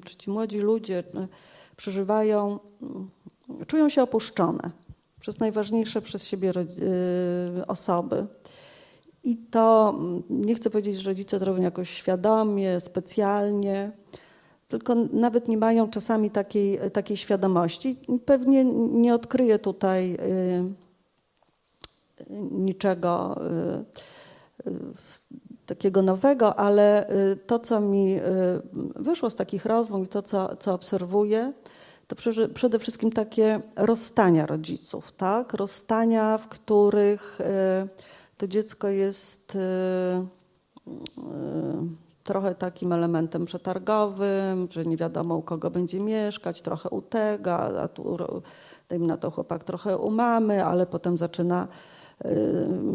[0.04, 1.28] czy ci młodzi ludzie y,
[1.76, 3.10] przeżywają, m,
[3.66, 4.70] czują się opuszczone
[5.20, 8.26] przez najważniejsze przez siebie y, osoby.
[9.24, 9.94] I to
[10.30, 13.92] nie chcę powiedzieć, że rodzice to robią jakoś świadomie, specjalnie,
[14.68, 17.98] tylko nawet nie mają czasami takiej, takiej świadomości.
[18.24, 20.64] Pewnie nie odkryję tutaj y,
[22.50, 23.40] niczego
[24.66, 24.74] y, y,
[25.66, 27.08] takiego nowego, ale
[27.46, 28.16] to, co mi
[28.96, 31.52] wyszło z takich rozmów i to, co, co obserwuję,
[32.06, 35.54] to prze- przede wszystkim takie rozstania rodziców, tak?
[35.54, 37.38] Rozstania, w których
[38.36, 39.58] to dziecko jest
[42.26, 47.88] trochę takim elementem przetargowym, że nie wiadomo u kogo będzie mieszkać, trochę u tego, a
[47.88, 48.16] tu
[48.88, 51.68] dajmy na to chłopak trochę u mamy, ale potem zaczyna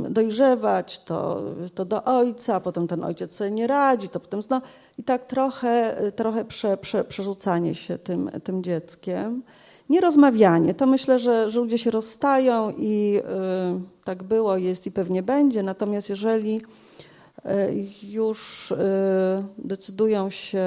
[0.09, 1.41] dojrzewać, to,
[1.75, 4.65] to do ojca, potem ten ojciec sobie nie radzi, to potem znowu
[4.97, 9.43] i tak trochę, trochę prze, prze, przerzucanie się tym, tym dzieckiem.
[9.89, 15.23] Nierozmawianie, to myślę, że, że ludzie się rozstają i y, tak było, jest i pewnie
[15.23, 15.63] będzie.
[15.63, 16.61] Natomiast jeżeli
[18.04, 18.77] już y,
[19.58, 20.63] decydują się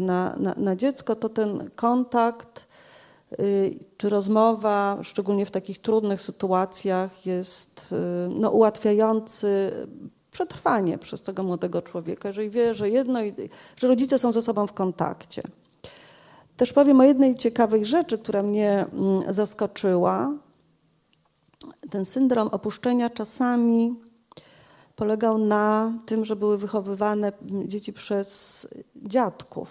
[0.00, 2.66] na, na, na dziecko, to ten kontakt
[3.40, 7.94] y, czy rozmowa, szczególnie w takich trudnych sytuacjach, jest
[8.30, 9.72] no, ułatwiający
[10.30, 13.20] przetrwanie przez tego młodego człowieka, jeżeli wie, że jedno,
[13.76, 15.42] że rodzice są ze sobą w kontakcie.
[16.56, 20.32] Też powiem o jednej ciekawej rzeczy, która mnie mm, zaskoczyła.
[21.90, 23.94] Ten syndrom opuszczenia czasami
[24.96, 29.68] polegał na tym, że były wychowywane dzieci przez dziadków.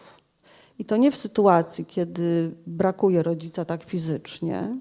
[0.80, 4.78] I to nie w sytuacji, kiedy brakuje rodzica tak fizycznie,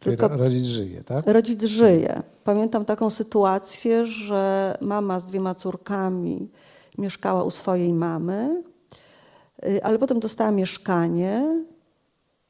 [0.00, 1.26] tylko ro- rodzic żyje, tak?
[1.26, 2.22] Rodzic żyje.
[2.44, 6.48] Pamiętam taką sytuację, że mama z dwiema córkami
[6.98, 8.62] mieszkała u swojej mamy,
[9.66, 11.64] y, ale potem dostała mieszkanie,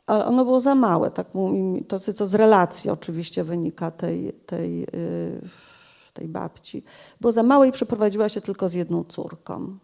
[0.06, 1.10] ale ono było za małe.
[1.10, 1.26] Tak
[1.88, 5.40] to, co z relacji oczywiście wynika tej, tej, y,
[6.18, 6.82] tej babci.
[7.20, 9.78] Było za małe i przeprowadziła się tylko z jedną córką.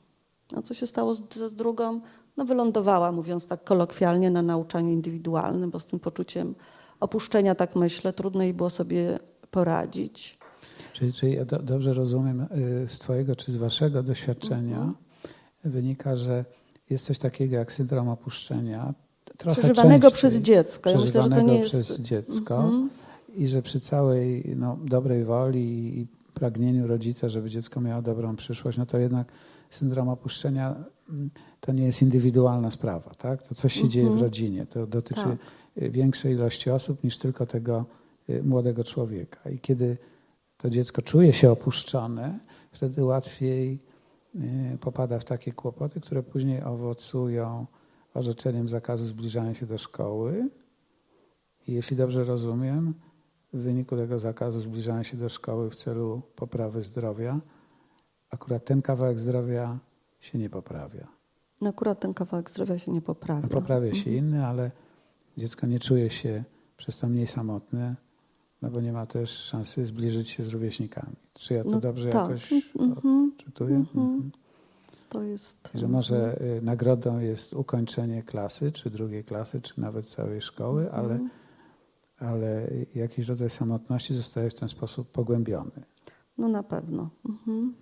[0.52, 2.00] No co się stało z, z drugą?
[2.36, 6.54] No wylądowała, mówiąc tak kolokwialnie, na nauczaniu indywidualnym, bo z tym poczuciem
[7.00, 9.18] opuszczenia, tak myślę, trudno jej było sobie
[9.50, 10.38] poradzić.
[10.92, 14.94] Czyli, czyli ja do, dobrze rozumiem y, z Twojego czy z Waszego doświadczenia Mhm.
[15.64, 16.44] wynika, że
[16.90, 18.94] jest coś takiego jak syndrom opuszczenia.
[19.36, 20.90] Trochę Przeżywanego częściej przez dziecko.
[20.90, 21.70] Ja myślę, że to przeżywanego nie jest...
[21.70, 22.56] przez dziecko.
[22.56, 22.90] Mhm.
[23.36, 28.78] i że przy całej no, dobrej woli i pragnieniu rodzica, żeby dziecko miało dobrą przyszłość,
[28.78, 29.32] no to jednak
[29.70, 30.74] syndrom opuszczenia
[31.10, 33.42] mm, to nie jest indywidualna sprawa, tak?
[33.42, 34.24] To coś się dzieje w Mhm.
[34.24, 35.90] rodzinie, to dotyczy Tak.
[35.92, 37.84] większej ilości osób niż tylko tego
[38.30, 39.50] y, młodego człowieka.
[39.50, 39.96] I kiedy
[40.56, 42.38] to dziecko czuje się opuszczone,
[42.72, 43.78] wtedy łatwiej
[44.34, 47.66] y, popada w takie kłopoty, które później owocują
[48.14, 50.48] orzeczeniem zakazu zbliżania się do szkoły.
[51.68, 52.94] I jeśli dobrze rozumiem,
[53.54, 57.40] w wyniku tego zakazu zbliżania się do szkoły w celu poprawy zdrowia,
[58.30, 59.78] akurat ten kawałek zdrowia
[60.20, 61.08] się nie poprawia.
[61.60, 63.42] No akurat ten kawałek zdrowia się nie poprawia.
[63.42, 64.70] No, poprawia się inny, ale
[65.38, 66.44] dziecko nie czuje się
[66.76, 67.94] przez to mniej samotne,
[68.62, 71.16] no bo nie ma też szansy zbliżyć się z rówieśnikami.
[71.34, 72.22] Czy ja to No dobrze tak.
[72.22, 73.32] jakoś Mhm.
[73.38, 73.76] odczytuję?
[73.76, 74.30] Mhm.
[75.08, 75.70] To jest.
[75.74, 81.12] Że może y, nagrodą jest ukończenie klasy, czy drugiej klasy, czy nawet całej szkoły, ale,
[81.12, 81.30] Mhm.
[82.18, 85.84] Ale jakiś rodzaj samotności zostaje w ten sposób pogłębiony.
[86.38, 87.10] No na pewno.
[87.28, 87.74] Mhm.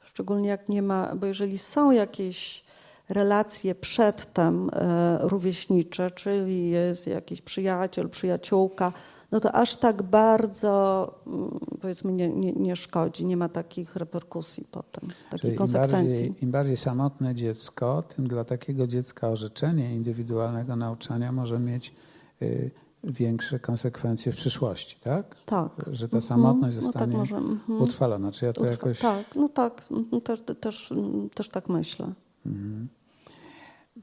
[0.00, 2.64] Szczególnie jak nie ma, bo jeżeli są jakieś
[3.08, 8.92] relacje przedtem e, rówieśnicze, czyli jest jakiś przyjaciel, przyjaciółka,
[9.32, 14.66] no to aż tak bardzo mm, powiedzmy nie, nie, nie szkodzi, nie ma takich reperkusji
[14.70, 16.20] potem, takich Czyli im konsekwencji.
[16.20, 21.94] bardziej, Im bardziej samotne dziecko, tym dla takiego dziecka orzeczenie indywidualnego nauczania może mieć
[22.42, 22.70] y,
[23.06, 25.36] większe konsekwencje w przyszłości, tak?
[25.46, 25.70] Tak.
[25.92, 26.22] Że ta Mhm.
[26.22, 27.36] samotność No tak zostanie może.
[27.36, 27.82] mhm.
[27.82, 28.32] utrwalona.
[28.32, 28.98] Czy ja to Utrwa- jakoś...
[28.98, 30.92] Tak, no tak, mhm, też, też,
[31.34, 32.12] też tak myślę.
[32.46, 32.88] Mhm.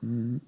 [0.03, 0.39] Mm,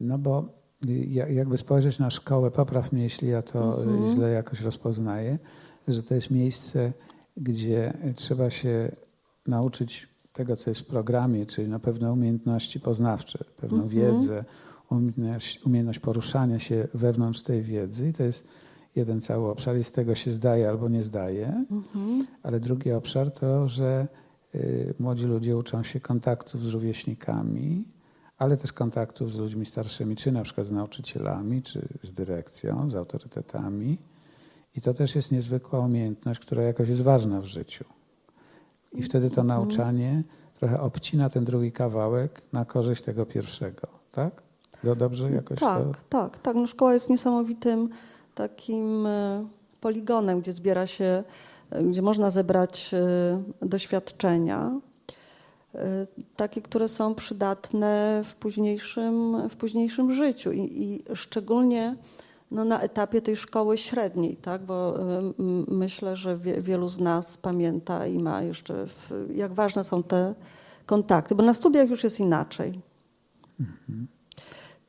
[0.00, 0.44] No bo
[0.88, 4.10] y, ja- jakby spojrzeć na szkołę, popraw mnie, jeśli ja to y, Mhm.
[4.14, 5.38] źle jakoś rozpoznaję,
[5.88, 6.92] że to jest miejsce,
[7.36, 8.92] gdzie trzeba się
[9.46, 13.88] nauczyć tego, co jest w programie, czyli na pewne umiejętności poznawcze, pewną Mhm.
[13.88, 14.44] wiedzę,
[14.90, 18.08] umiejętność, umiejętność poruszania się wewnątrz tej wiedzy.
[18.08, 18.46] I to jest
[18.96, 21.64] jeden cały obszar i z tego się zdaje albo nie zdaje.
[21.70, 22.26] Mhm.
[22.42, 24.08] Ale drugi obszar to, że
[24.54, 27.84] y, młodzi ludzie uczą się kontaktów z rówieśnikami,
[28.38, 32.94] ale też kontaktów z ludźmi starszymi, czy na przykład z nauczycielami, czy z dyrekcją, z
[32.94, 33.98] autorytetami.
[34.76, 37.84] I to też jest niezwykła umiejętność, która jakoś jest ważna w życiu.
[38.92, 40.22] I wtedy to nauczanie
[40.58, 44.42] trochę obcina ten drugi kawałek na korzyść tego pierwszego, tak?
[44.84, 45.94] To dobrze jakoś Tak, to...
[46.08, 46.56] tak, tak.
[46.56, 47.88] No szkoła jest niesamowitym
[48.34, 49.46] takim e,
[49.80, 51.22] poligonem, gdzie zbiera się,
[51.70, 54.80] e, gdzie można zebrać e, doświadczenia,
[56.36, 61.96] takie, które są przydatne w późniejszym, w późniejszym życiu i, i szczególnie
[62.50, 64.62] no, na etapie tej szkoły średniej, tak?
[64.62, 64.94] bo
[65.68, 70.34] myślę, że wie, wielu z nas pamięta i ma jeszcze, w, jak ważne są te
[70.86, 72.80] kontakty, bo na studiach już jest inaczej.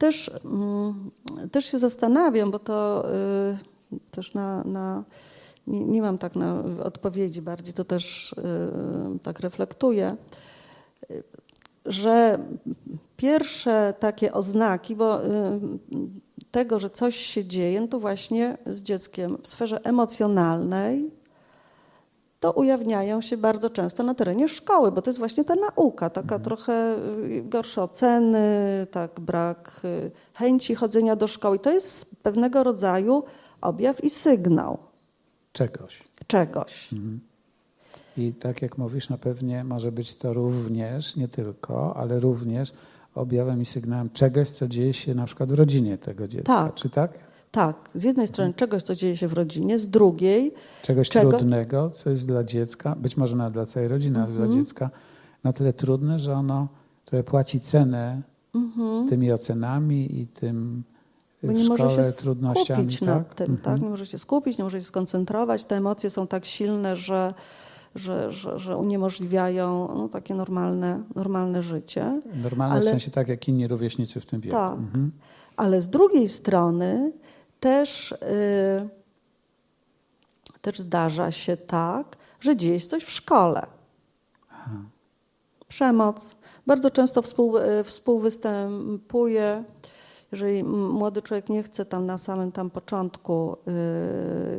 [0.01, 1.11] Też, mm,
[1.51, 3.05] też się zastanawiam, bo to
[3.93, 5.03] y, też na, na
[5.67, 10.15] nie, nie mam tak na odpowiedzi, bardziej to też y, tak reflektuję,
[11.85, 12.39] że
[13.17, 15.29] pierwsze takie oznaki, bo y,
[16.51, 21.11] tego, że coś się dzieje, no to właśnie z dzieckiem w sferze emocjonalnej,
[22.41, 26.39] to ujawniają się bardzo często na terenie szkoły, bo to jest właśnie ta nauka, taka
[26.39, 28.47] trochę y, gorsze oceny,
[28.91, 31.59] tak brak y, chęci chodzenia do szkoły.
[31.59, 33.23] To jest pewnego rodzaju
[33.61, 34.77] objaw i sygnał
[35.53, 36.03] czegoś.
[36.27, 36.93] czegoś.
[36.93, 37.19] Mhm.
[38.17, 42.73] I tak jak mówisz, no pewnie może być to również, nie tylko, ale również
[43.15, 46.53] objawem i sygnałem czegoś, co dzieje się na przykład w rodzinie tego dziecka.
[46.53, 46.73] Tak.
[46.73, 47.30] Czy tak?
[47.51, 51.29] Tak, z jednej strony czegoś, co dzieje się w rodzinie, z drugiej Czegoś Czego?
[51.29, 54.49] trudnego, co jest dla dziecka, być może nawet dla całej rodziny, ale Mhm.
[54.49, 54.89] dla dziecka
[55.43, 56.67] na tyle trudne, że ono
[57.05, 58.21] trochę płaci cenę
[58.55, 60.83] mhm, tymi ocenami i tym
[61.43, 63.07] bo w nie może się skupić tak?
[63.09, 63.67] nad tym, tak?
[63.73, 63.83] Mhm.
[63.83, 65.65] Nie może się skupić, nie może się skoncentrować.
[65.65, 67.33] Te emocje są tak silne, że,
[67.95, 72.21] że, że, że uniemożliwiają no, takie normalne, normalne życie.
[72.43, 74.57] Normalne w Ale- sensie tak jak inni rówieśnicy w tym wieku.
[74.57, 74.73] Tak.
[74.73, 75.11] Mhm.
[75.57, 77.11] Ale z drugiej strony
[77.61, 78.89] też, y,
[80.61, 83.67] też zdarza się tak, że dzieje się coś w szkole.
[85.67, 86.35] Przemoc.
[86.67, 89.63] Bardzo często współ, y, współwystępuje,
[90.31, 93.57] jeżeli młody człowiek nie chce tam na samym tam początku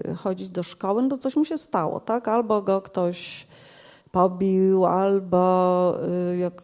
[0.08, 2.28] y, chodzić do szkoły, no to coś mu się stało, tak?
[2.28, 3.46] Albo go ktoś
[4.12, 5.94] pobił, albo
[6.38, 6.62] jak,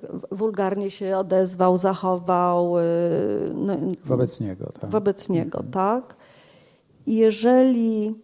[0.00, 2.82] tak wulgarnie się odezwał, zachował y,
[3.54, 4.72] no, Wobec niego.
[4.80, 4.90] Tak.
[4.90, 6.16] wobec niego, tak?
[7.06, 8.14] I jeżeli,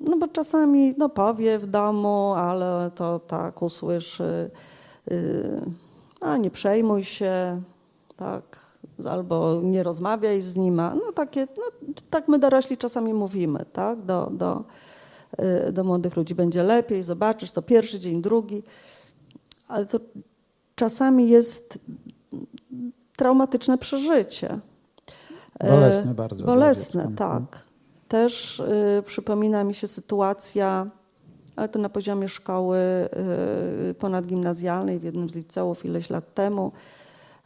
[0.00, 4.50] no bo czasami no powie w domu, ale to tak usłyszy,
[5.12, 5.60] y,
[6.20, 7.62] a nie przejmuj się,
[8.16, 8.58] tak,
[9.04, 10.76] albo nie rozmawiaj z nim.
[10.76, 14.64] No takie, no, tak my dorośli czasami mówimy, tak, do, do,
[15.68, 16.34] y, do młodych ludzi.
[16.34, 18.62] Będzie lepiej, zobaczysz, to pierwszy dzień, drugi.
[19.68, 20.00] Ale to
[20.74, 21.78] czasami jest
[23.16, 24.58] traumatyczne przeżycie.
[25.60, 26.44] Bolesne bardzo.
[26.44, 27.64] Bolesne, tak.
[28.08, 30.86] Też y, przypomina mi się sytuacja,
[31.56, 32.78] ale to na poziomie szkoły
[33.90, 36.72] y, ponadgimnazjalnej w jednym z liceów ileś lat temu.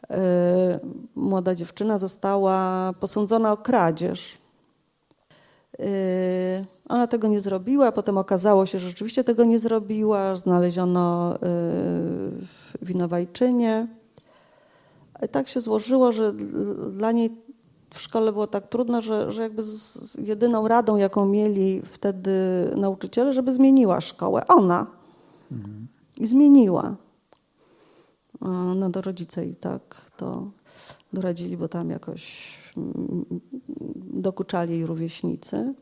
[0.03, 0.15] Y,
[1.15, 4.37] młoda dziewczyna została posądzona o kradzież.
[5.79, 12.85] Y, ona tego nie zrobiła, potem okazało się, że rzeczywiście tego nie zrobiła, znaleziono y,
[12.85, 13.87] winowajczynię.
[15.25, 16.33] I tak się złożyło, że
[16.91, 17.37] dla niej
[17.89, 22.31] w szkole było tak trudno, że, że jakby z, jedyną radą, jaką mieli wtedy
[22.75, 24.47] nauczyciele, żeby zmieniła szkołę.
[24.47, 24.87] Ona.
[26.17, 26.95] I zmieniła.
[28.75, 30.51] No do rodzice i tak to
[31.13, 33.25] doradzili, bo tam jakoś mm,
[34.13, 35.73] dokuczali jej rówieśnicy.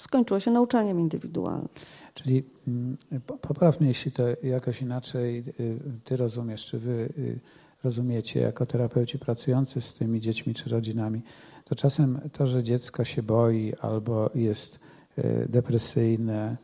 [0.00, 1.68] Skończyło się nauczaniem indywidualnym.
[2.14, 2.96] Czyli mm,
[3.40, 7.40] poprawnie, jeśli to jakoś inaczej y, ty rozumiesz, czy wy y,
[7.84, 11.22] rozumiecie jako terapeuci pracujący z tymi dziećmi czy rodzinami,
[11.64, 14.80] to czasem to, że dziecko się boi albo jest
[15.18, 16.56] y, depresyjne,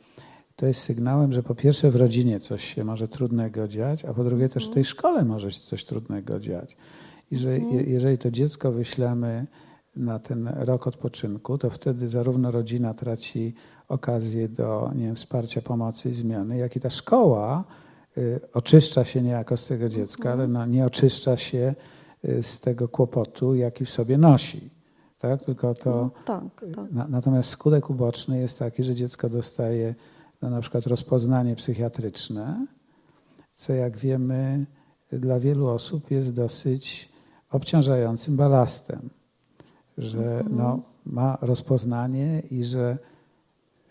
[0.57, 4.25] to jest sygnałem, że po pierwsze w rodzinie coś się może trudnego dziać, a po
[4.25, 6.77] drugie też w tej szkole może się coś trudnego dziać.
[7.31, 7.91] I że mhm.
[7.91, 9.47] jeżeli to dziecko wyślemy
[9.97, 13.55] na ten rok odpoczynku, to wtedy zarówno rodzina traci
[13.89, 17.65] okazję do nie wiem, wsparcia, pomocy i zmiany, jak i ta szkoła
[18.19, 21.75] y, oczyszcza się niejako z tego dziecka, ale no, nie oczyszcza się
[22.25, 24.71] y, z tego kłopotu, jaki w sobie nosi.
[25.19, 25.45] Tak?
[25.45, 25.91] Tylko to.
[25.91, 26.93] No, tak, tak.
[26.93, 29.95] Na, natomiast skutek uboczny jest taki, że dziecko dostaje
[30.43, 32.67] no, na przykład rozpoznanie psychiatryczne,
[33.55, 34.67] co jak wiemy
[35.13, 37.09] dla wielu osób jest dosyć
[37.51, 39.11] obciążającym balastem,
[39.99, 42.99] że no, ma rozpoznanie i że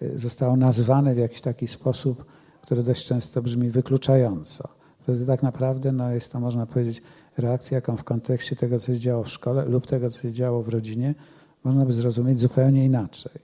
[0.02, 2.26] y, zostało nazwane w jakiś taki sposób,
[2.62, 4.70] który dość często brzmi wykluczająco.
[5.00, 7.02] Wtedy tak naprawdę no, jest to, można powiedzieć,
[7.38, 10.64] reakcja, jaką w kontekście tego, co się działo w szkole lub tego, co się działo
[10.64, 11.16] w rodzinie,
[11.64, 13.42] można by zrozumieć zupełnie inaczej.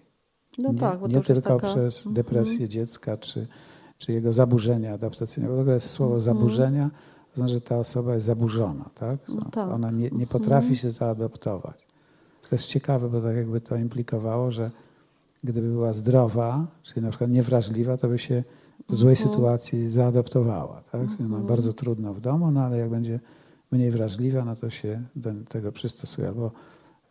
[0.58, 1.68] No nie, tak, bo nie tylko taka...
[1.68, 2.14] przez mhm.
[2.14, 3.48] depresję dziecka czy,
[3.98, 5.50] czy jego zaburzenia adaptacyjne.
[5.50, 6.22] W ogóle słowo mhm.
[6.22, 6.90] zaburzenia
[7.32, 9.20] to znaczy, że ta osoba jest zaburzona, tak?
[9.30, 9.70] No tak.
[9.70, 10.76] Ona nie, nie potrafi mhm.
[10.76, 11.88] się zaadoptować.
[12.52, 14.72] To jest ciekawe, bo tak jakby to implikowało, że
[15.44, 18.44] gdyby była zdrowa, czyli na przykład niewrażliwa, to by się
[18.90, 20.82] w złej sytuacji zaadoptowała.
[20.92, 21.02] Tak?
[21.18, 23.20] Czyli ma bardzo trudno w domu, no ale jak będzie
[23.72, 26.28] mniej wrażliwa, no to się do tego przystosuje.
[26.28, 26.52] Albo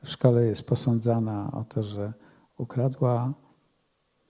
[0.04, 2.12] w szkole jest posądzana o to, że
[2.58, 3.32] ukradła,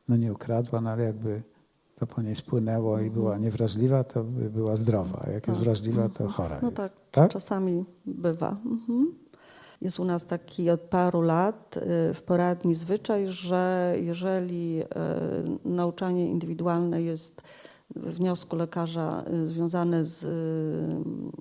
[0.08, 1.42] no nie ukradła, no ale jakby
[1.96, 3.42] to po niej spłynęło i była mhm.
[3.42, 5.26] niewrażliwa, to by była zdrowa.
[5.32, 5.48] Jak tak.
[5.48, 6.30] jest wrażliwa, to mhm.
[6.30, 6.76] chora No jest.
[6.76, 8.56] tak, tak, czasami bywa.
[8.66, 9.29] Mhm.
[9.80, 14.86] Jest u nas taki od paru lat y, w poradni zwyczaj, że jeżeli y,
[15.64, 17.42] nauczanie indywidualne jest
[17.96, 20.26] wniosku lekarza y, związane z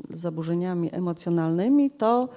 [0.09, 2.29] zaburzeniami emocjonalnymi, to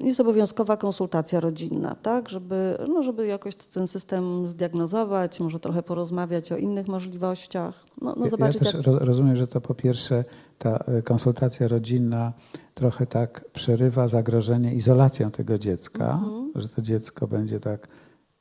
[0.00, 6.52] jest obowiązkowa konsultacja rodzinna, tak, żeby, no żeby jakoś ten system zdiagnozować, może trochę porozmawiać
[6.52, 7.84] o innych możliwościach.
[8.02, 8.96] No, no zobaczyć, ja też jak...
[9.00, 10.24] rozumiem, że to po pierwsze
[10.58, 12.32] ta e, konsultacja rodzinna
[12.74, 16.52] trochę tak przerywa zagrożenie izolacją tego dziecka, mhm.
[16.54, 17.88] że to dziecko będzie tak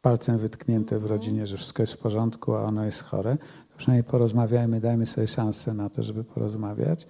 [0.02, 1.12] palcem wytknięte w mhm.
[1.12, 3.38] rodzinie, że wszystko jest w porządku, a ono jest chore.
[3.72, 7.08] To przynajmniej porozmawiajmy, dajmy sobie szansę na to, żeby porozmawiać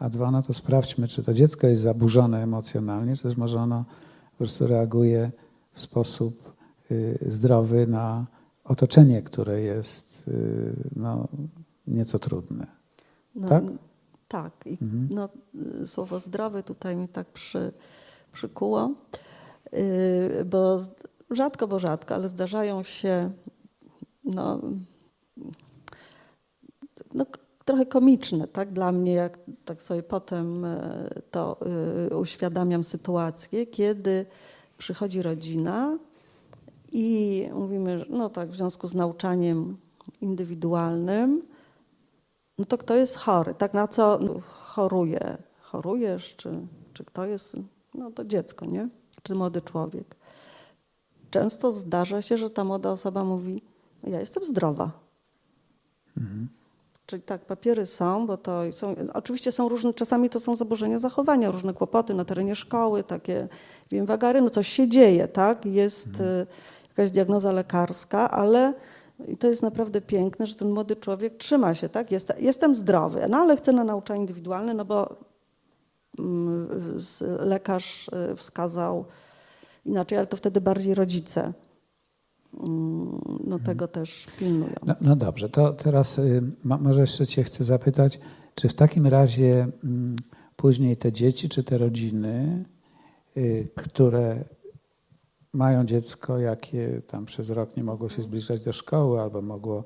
[0.00, 3.84] a dwa, no to sprawdźmy, czy to dziecko jest zaburzone emocjonalnie, czy też może ono
[4.30, 5.30] po prostu reaguje
[5.72, 6.52] w sposób
[6.90, 8.26] y, zdrowy na
[8.64, 11.28] otoczenie, które jest y, no,
[11.86, 12.66] nieco trudne.
[13.34, 13.64] No, tak?
[14.28, 14.52] Tak.
[14.66, 15.08] I mhm.
[15.10, 15.28] no,
[15.86, 17.72] słowo zdrowy tutaj mi tak przy,
[18.32, 18.94] przykuło,
[19.74, 20.80] y, bo
[21.30, 23.30] rzadko, bo rzadko, ale zdarzają się
[24.24, 24.60] no,
[27.14, 27.26] no,
[27.64, 31.56] trochę komiczne tak, dla mnie, jak tak sobie potem e, to
[32.10, 34.26] e, uświadamiam sytuację, kiedy
[34.78, 35.98] przychodzi rodzina
[36.92, 39.76] i mówimy, no tak, w związku z nauczaniem
[40.20, 41.42] indywidualnym,
[42.58, 46.52] no to kto jest chory, tak na co choruje, chorujesz, czy,
[46.92, 47.56] czy kto jest,
[47.94, 48.88] no to dziecko, nie?
[49.22, 50.16] Czy młody człowiek.
[51.30, 53.62] Często zdarza się, że ta młoda osoba mówi,
[54.04, 54.90] ja jestem zdrowa.
[56.16, 56.48] Mhm.
[57.10, 61.50] Czyli tak, papiery są, bo to są, oczywiście są różne, czasami to są zaburzenia zachowania,
[61.50, 63.48] różne kłopoty na terenie szkoły, takie,
[63.90, 66.30] wiem, wagary, no coś się dzieje, tak, jest mhm.
[66.30, 66.46] Y,
[66.88, 68.74] jakaś diagnoza lekarska, ale
[69.28, 73.26] i to jest naprawdę piękne, że ten młody człowiek trzyma się, tak, Jest, jestem zdrowy,
[73.28, 75.16] no ale chcę na nauczanie indywidualne, no bo
[76.18, 76.68] mm,
[77.38, 79.04] lekarz y, wskazał
[79.84, 81.52] inaczej, ale to wtedy bardziej rodzice
[83.44, 84.74] no, tego też pilnują.
[84.86, 88.20] No, no dobrze, to teraz y, może jeszcze Cię chcę zapytać,
[88.54, 90.16] czy w takim razie mm,
[90.56, 92.64] później te dzieci czy te rodziny,
[93.36, 94.44] y, które
[95.52, 99.84] mają dziecko, jakie tam przez rok nie mogło się zbliżać do szkoły albo mogło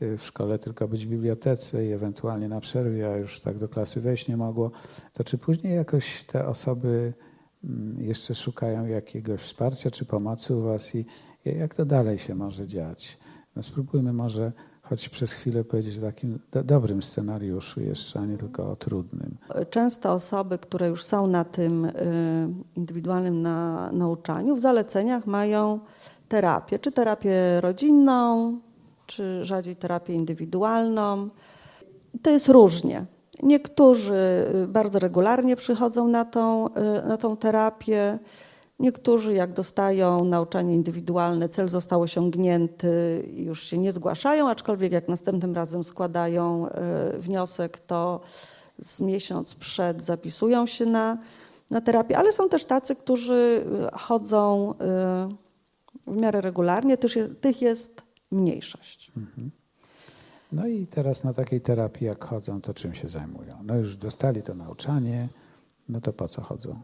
[0.00, 4.00] w szkole tylko być w bibliotece i ewentualnie na przerwie, a już tak do klasy
[4.00, 4.70] wejść nie mogło,
[5.12, 7.12] to czy później jakoś te osoby
[7.64, 11.06] mm, jeszcze szukają jakiegoś wsparcia czy pomocy u Was i
[11.52, 13.18] jak to dalej się może dziać?
[13.56, 18.36] No spróbujmy może choć przez chwilę powiedzieć o takim do, dobrym scenariuszu jeszcze, a nie
[18.36, 19.36] tylko o trudnym.
[19.70, 21.92] Często osoby, które już są na tym y,
[22.76, 25.80] indywidualnym na, nauczaniu, w zaleceniach mają
[26.28, 28.52] terapię, czy terapię rodzinną,
[29.06, 31.28] czy rzadziej terapię indywidualną.
[32.22, 33.06] To jest różnie.
[33.42, 38.18] Niektórzy y, bardzo regularnie przychodzą na tą, y, na tą terapię.
[38.78, 45.54] Niektórzy, jak dostają nauczanie indywidualne, cel został osiągnięty już się nie zgłaszają, aczkolwiek jak następnym
[45.54, 48.20] razem składają y, wniosek, to
[48.78, 51.18] z miesiąc przed zapisują się na,
[51.70, 52.18] na terapię.
[52.18, 54.74] Ale są też tacy, którzy chodzą
[56.06, 56.96] w miarę regularnie.
[57.40, 59.12] Tych jest mniejszość.
[59.16, 59.50] Mhm.
[60.52, 63.58] No i teraz na takiej terapii, jak chodzą, to czym się zajmują?
[63.64, 65.28] No już dostali to nauczanie,
[65.88, 66.80] no to po co chodzą?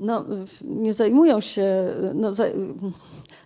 [0.00, 0.24] No,
[0.62, 2.32] nie zajmują się, no,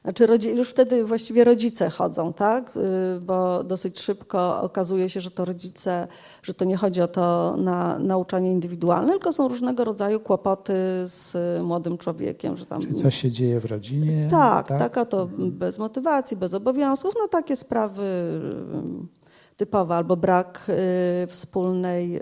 [0.05, 2.77] znaczy już wtedy właściwie rodzice chodzą, tak?
[2.77, 6.09] Y, bo dosyć szybko okazuje się, że to rodzice,
[6.43, 10.75] że to nie chodzi o to na nauczanie indywidualne, tylko są różnego rodzaju kłopoty
[11.05, 11.33] z
[11.63, 12.57] młodym człowiekiem.
[12.57, 12.81] Że tam...
[12.81, 14.29] Czyli coś się dzieje w rodzinie?
[14.31, 20.67] Tak, tak, taka to bez motywacji, bez obowiązków, no takie sprawy y, typowe, albo brak
[21.25, 22.21] y, wspólnej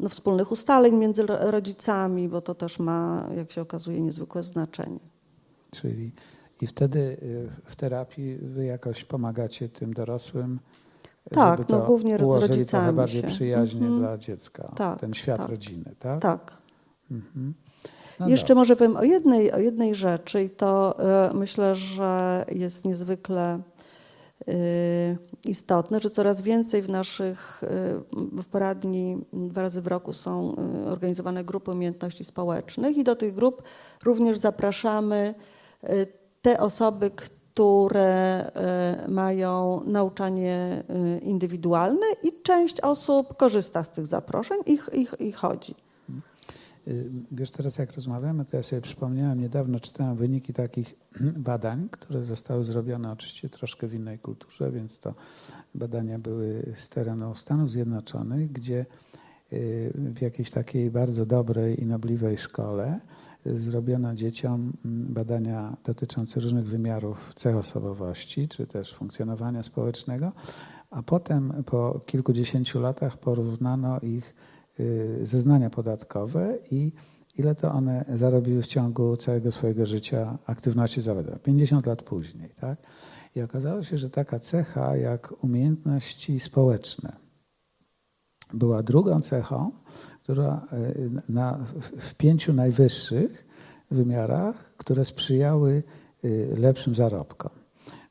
[0.00, 5.00] no, wspólnych ustaleń między rodzicami, bo to też ma, jak się okazuje, niezwykłe znaczenie.
[5.70, 6.12] Czyli
[6.60, 10.58] i wtedy y, w terapii wy jakoś pomagacie tym dorosłym,
[11.30, 13.28] tak, no, głównie z rodzicami bardziej się.
[13.28, 13.98] przyjaźnie mm -hmm.
[13.98, 15.48] dla dziecka, tak, ten świat tak.
[15.48, 16.20] rodziny, tak?
[16.20, 16.52] Tak.
[17.10, 17.52] -hmm.
[18.20, 18.54] no Jeszcze dobrze.
[18.54, 20.96] może powiem o jednej, o jednej rzeczy i to
[21.30, 23.60] y, myślę, że jest niezwykle
[25.44, 27.66] istotne, że coraz więcej w naszych y,
[28.42, 30.56] w poradni dwa razy w roku są
[30.86, 33.62] y, organizowane grupy umiejętności społecznych i do tych grup
[34.04, 35.34] również zapraszamy
[36.42, 38.50] te osoby, które
[39.08, 40.84] mają nauczanie
[41.22, 45.74] indywidualne i część osób korzysta z tych zaproszeń i, i, i chodzi.
[46.88, 50.94] Y, wiesz, teraz jak rozmawiamy, to ja sobie przypomniałem, niedawno czytałem wyniki takich
[51.50, 55.14] badań, które zostały zrobione oczywiście troszkę w innej kulturze, więc to
[55.74, 58.86] badania były z terenu Stanów Zjednoczonych, gdzie
[59.52, 63.00] y, w jakiejś takiej bardzo dobrej i nobliwej szkole
[63.46, 70.32] zrobiono dzieciom mm, badania dotyczące różnych wymiarów cech osobowości, czy też funkcjonowania społecznego,
[70.90, 74.55] a potem po kilkudziesięciu latach porównano ich Y,
[75.22, 76.92] zeznania podatkowe i
[77.38, 81.38] ile to one zarobiły w ciągu całego swojego życia aktywności zawodowej.
[81.40, 82.50] 50 lat później.
[82.60, 82.78] Tak?
[83.34, 87.26] I okazało się, że taka cecha jak umiejętności społeczne
[88.54, 89.72] była drugą cechą,
[90.22, 91.64] która y, na,
[91.98, 93.46] w pięciu najwyższych
[93.90, 95.82] wymiarach, które sprzyjały
[96.24, 97.50] y, lepszym zarobkom.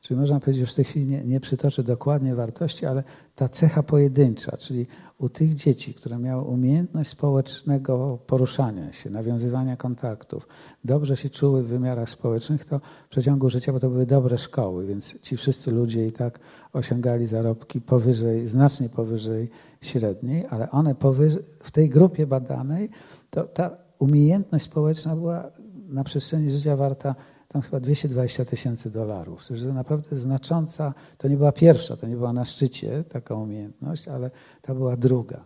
[0.06, 3.02] Czyli można powiedzieć, że w tej chwili nie, nie przytoczę dokładnie wartości, ale
[3.34, 4.86] ta cecha pojedyncza, czyli
[5.18, 10.48] u tych dzieci, które miały umiejętność społecznego poruszania się, nawiązywania kontaktów,
[10.84, 14.86] dobrze się czuły w wymiarach społecznych, to w przeciągu życia, bo to były dobre szkoły,
[14.86, 16.40] więc ci wszyscy ludzie i tak
[16.72, 19.50] osiągali zarobki powyżej, znacznie powyżej
[19.80, 22.90] średniej, ale one powyżej, w tej grupie badanej,
[23.30, 25.50] to ta umiejętność społeczna była
[25.88, 27.14] na przestrzeni życia warta
[27.48, 29.48] tam chyba 220 tysięcy dolarów.
[29.48, 34.30] To naprawdę znacząca, to nie była pierwsza, to nie była na szczycie taka umiejętność, ale
[34.62, 35.44] to była druga.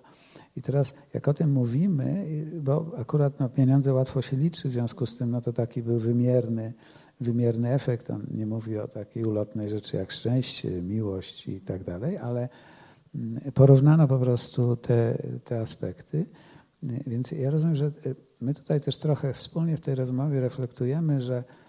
[0.56, 2.26] I teraz jak o tym mówimy,
[2.62, 5.98] bo akurat no, pieniądze łatwo się liczy, w związku z tym no, to taki był
[5.98, 6.72] wymierny,
[7.20, 8.10] wymierny efekt.
[8.10, 12.48] On nie mówi o takiej ulotnej rzeczy jak szczęście, miłość i tak dalej, ale
[13.14, 16.26] mm, porównano po prostu te, te aspekty.
[16.82, 17.92] Więc ja rozumiem, że
[18.40, 21.59] my tutaj też trochę wspólnie w tej rozmowie reflektujemy, że Y,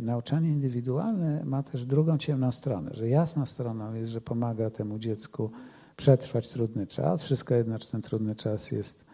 [0.00, 5.50] nauczanie indywidualne ma też drugą ciemną stronę, że jasną stroną jest, że pomaga temu dziecku
[5.96, 7.22] przetrwać trudny czas.
[7.22, 9.04] Wszystko jedno, czy ten trudny czas jest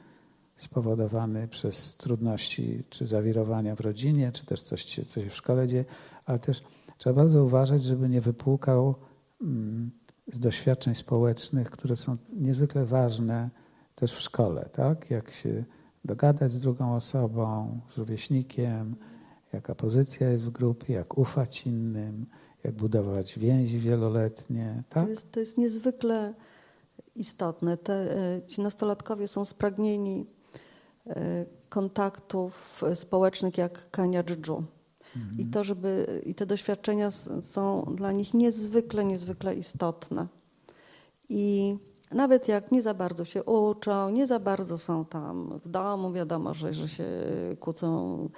[0.56, 5.84] spowodowany przez trudności czy zawirowania w rodzinie, czy też coś, co się w szkole dzieje,
[6.26, 6.62] ale też
[6.98, 8.94] trzeba bardzo uważać, żeby nie wypłukał
[9.40, 9.90] mm,
[10.32, 13.50] z doświadczeń społecznych, które są niezwykle ważne
[13.94, 15.10] też w szkole, tak?
[15.10, 15.64] Jak się
[16.04, 18.96] dogadać z drugą osobą, z rówieśnikiem,
[19.52, 22.26] jaka pozycja jest w grupie, jak ufać innym,
[22.64, 25.04] jak budować więzi wieloletnie, tak?
[25.04, 26.34] To jest, to jest niezwykle
[27.14, 27.76] istotne.
[27.76, 30.26] Te, e, ci nastolatkowie są spragnieni
[31.06, 34.64] e, kontaktów społecznych jak kania dżdżu.
[35.16, 35.38] Mhm.
[35.38, 40.26] I, to, żeby, I te doświadczenia są dla nich niezwykle, niezwykle istotne.
[41.28, 41.76] I
[42.10, 46.54] nawet jak nie za bardzo się uczą, nie za bardzo są tam w domu, wiadomo,
[46.54, 47.06] że, że się
[47.60, 48.28] kłócą, e,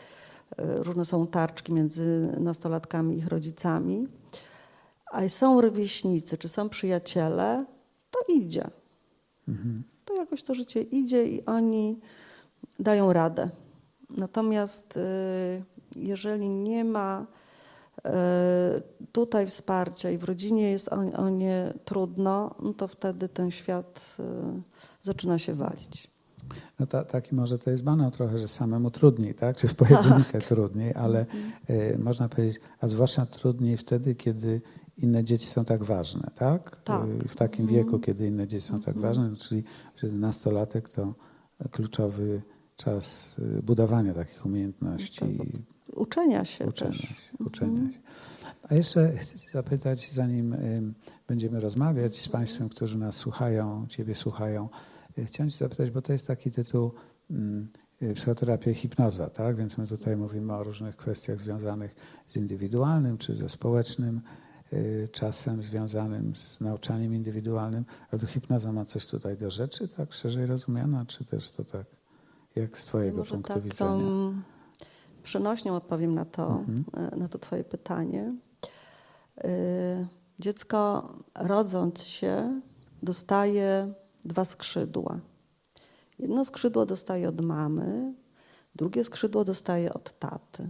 [0.59, 4.09] różne są tarczki między nastolatkami i ich rodzicami,
[5.12, 7.64] a są rówieśnicy, czy są przyjaciele,
[8.11, 8.70] to idzie.
[9.49, 9.82] Mhm.
[10.05, 12.01] To jakoś to życie idzie i oni
[12.78, 13.51] dają radę.
[14.11, 15.62] Natomiast y,
[15.97, 17.26] jeżeli nie ma
[18.05, 18.80] e,
[19.12, 24.24] tutaj wsparcia i w rodzinie jest o, nie trudno, no to wtedy ten świat e,
[25.03, 26.14] zaczyna się walić.
[26.78, 29.57] No ta, taki może to jest banał trochę, że samemu trudniej, tak?
[29.57, 30.45] Czy w pojedynkę tak.
[30.45, 31.53] trudniej, ale mhm.
[31.70, 34.61] y, można powiedzieć, a zwłaszcza trudniej wtedy, kiedy
[34.97, 36.78] inne dzieci są tak ważne, tak?
[36.78, 37.09] tak.
[37.24, 37.84] Y, w takim mhm.
[37.84, 39.03] wieku, kiedy inne dzieci są tak mhm.
[39.03, 39.64] ważne, no, czyli
[40.12, 41.14] nastolatek to
[41.70, 42.42] kluczowy
[42.76, 45.45] czas budowania takich umiejętności, no
[45.92, 47.01] uczenia się uczenia też.
[47.01, 47.92] Się, uczenia mhm.
[47.92, 47.99] się.
[48.68, 50.57] A jeszcze chcę Cię zapytać, zanim
[51.28, 54.93] będziemy rozmawiać z Państwem, którzy nas słuchają, Ciebie słuchają, y,
[55.27, 56.93] chciałem Cię zapytać, bo to jest taki tytuł
[58.03, 59.57] y, psychoterapia i hipnoza, tak?
[59.57, 61.95] Więc my tutaj mówimy o różnych kwestiach związanych
[62.29, 64.21] z indywidualnym czy ze społecznym
[64.73, 70.12] y, czasem związanym z nauczaniem indywidualnym, ale to hipnoza ma coś tutaj do rzeczy, tak
[70.12, 71.87] szerzej rozumiana, czy też to tak,
[72.57, 74.33] jak z Twojego Może punktu tak, widzenia?
[75.23, 76.85] przenośnią odpowiem na to, mhm.
[77.19, 78.35] Na to Twoje pytanie.
[80.39, 82.61] Dziecko rodząc się
[83.03, 83.95] dostaje
[84.25, 85.18] dwa skrzydła.
[86.18, 88.14] Jedno skrzydło dostaje od mamy,
[88.75, 90.68] drugie skrzydło dostaje od taty.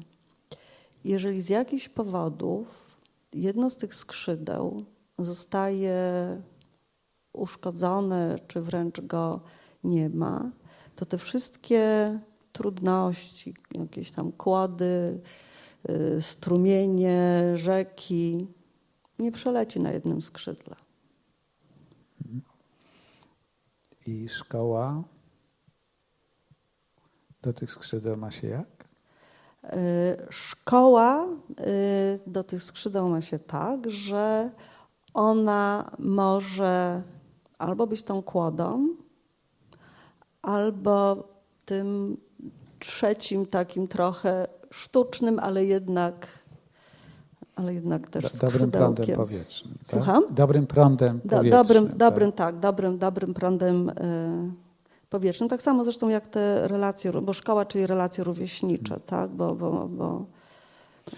[1.05, 2.97] Jeżeli z jakichś powodów
[3.33, 4.85] jedno z tych skrzydeł
[5.19, 6.03] zostaje
[7.33, 9.41] uszkodzone, czy wręcz go
[9.85, 10.51] nie ma,
[10.97, 12.19] to te wszystkie
[12.53, 15.21] trudności, jakieś tam kłody,
[15.91, 18.47] y, strumienie, rzeki.
[19.19, 20.77] Nie przeleci na jednym skrzydle.
[24.07, 25.03] I szkoła
[27.43, 28.85] do tych skrzydeł ma się jak?
[29.65, 31.27] Y, szkoła
[31.61, 34.51] y, do tych skrzydeł ma się tak, że
[35.15, 37.03] ona może
[37.59, 38.89] albo być tą kłodą,
[40.43, 41.29] albo
[41.65, 42.17] tym
[42.79, 46.27] trzecim takim trochę sztucznym, ale jednak,
[47.57, 49.75] ale jednak też Do, Dobrym prądem powietrznym.
[49.75, 49.87] Tak?
[49.87, 50.25] Słucham?
[50.31, 51.51] Dobrym prądem powietrznym.
[51.51, 51.97] Do, dobrym, tak.
[51.97, 53.95] dobrym, tak, dobrym, dobrym prądem y,
[55.11, 55.49] powietrznym.
[55.49, 59.07] Tak samo zresztą jak te relacje, bo szkoła, czyli relacje rówieśnicze, hmm.
[59.07, 59.31] tak?
[59.31, 60.25] Bo, bo, bo,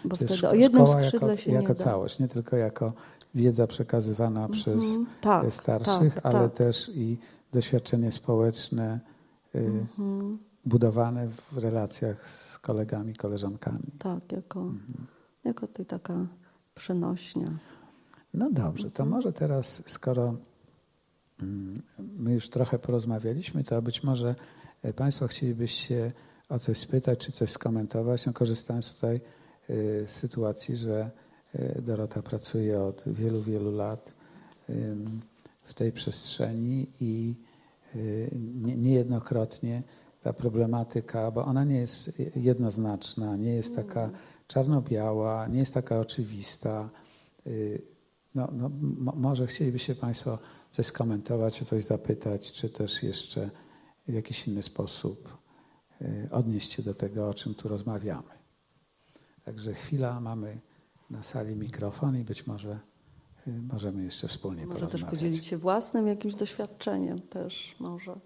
[0.05, 2.93] bo wtedy o jednym skrzydle jako, się jako nie całość, nie tylko jako
[3.34, 4.55] wiedza przekazywana mm -hmm.
[4.55, 4.82] przez
[5.20, 6.53] tak, starszych, tak, ale tak.
[6.53, 7.18] też i
[7.53, 9.01] doświadczenie społeczne,
[9.55, 13.93] mm -hmm budowane w relacjach z kolegami, koleżankami.
[13.99, 15.07] Tak, jako, mhm.
[15.47, 16.26] Jako tutaj taka
[16.74, 17.59] przenośnia.
[18.34, 20.34] No dobrze, to może teraz, skoro
[21.42, 21.82] mm,
[22.18, 24.34] my już trochę porozmawialiśmy, to być może
[24.82, 26.12] e, Państwo chcielibyście
[26.49, 28.26] o coś spytać, czy coś skomentować.
[28.26, 29.20] No, korzystając tutaj e,
[30.07, 31.11] z sytuacji, że
[31.55, 34.16] e, Dorota pracuje od wielu, wielu lat
[35.62, 37.34] w tej przestrzeni i
[38.76, 39.82] niejednokrotnie
[40.22, 44.16] ta problematyka, bo ona nie jest jednoznaczna, nie jest taka mm.
[44.47, 46.90] Czarno-biała, nie jest taka oczywista.
[47.47, 47.82] Y,
[48.34, 48.70] no, no,
[49.16, 50.38] może chcielibyście Państwo
[50.70, 53.51] coś skomentować, o coś zapytać, czy też jeszcze
[54.09, 55.38] w jakiś inny sposób
[56.03, 58.36] y, odnieść się do tego, o czym tu rozmawiamy.
[59.44, 60.61] Także chwila, mamy
[61.11, 62.78] na sali mikrofon i być może
[63.49, 65.03] y, możemy jeszcze wspólnie może porozmawiać.
[65.03, 68.16] Może też podzielić się własnym jakimś doświadczeniem też może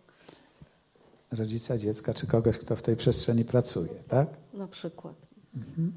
[1.30, 4.28] rodzica dziecka, czy kogoś, kto w tej przestrzeni pracuje, tak?
[4.54, 5.14] Na przykład.
[5.54, 5.92] Mhm.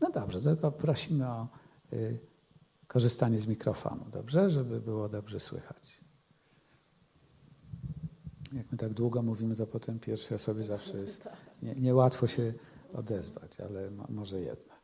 [0.00, 1.48] No dobrze, tylko prosimy o
[1.92, 2.18] y,
[2.86, 4.50] korzystanie z mikrofonu, dobrze?
[4.50, 6.00] Żeby było dobrze słychać.
[8.52, 11.28] Jak my tak długo mówimy, to potem pierwszej osobie zawsze jest
[11.62, 12.54] nie, niełatwo się
[12.94, 14.75] odezwać, ale może jednak.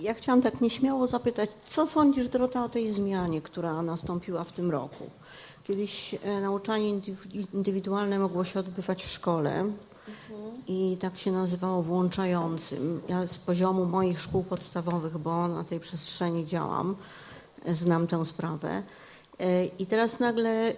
[0.00, 4.70] Ja chciałam tak nieśmiało zapytać, co sądzisz, Dorota, o tej zmianie, która nastąpiła w tym
[4.70, 5.10] roku?
[5.64, 7.00] Kiedyś e, nauczanie
[7.54, 9.72] indywidualne mogło się odbywać w szkole.
[10.66, 13.00] i tak się nazywało włączającym.
[13.08, 16.96] Ja z poziomu moich szkół podstawowych, bo na tej przestrzeni działam,
[17.68, 18.82] znam tę sprawę.
[19.38, 20.74] E, I teraz nagle e,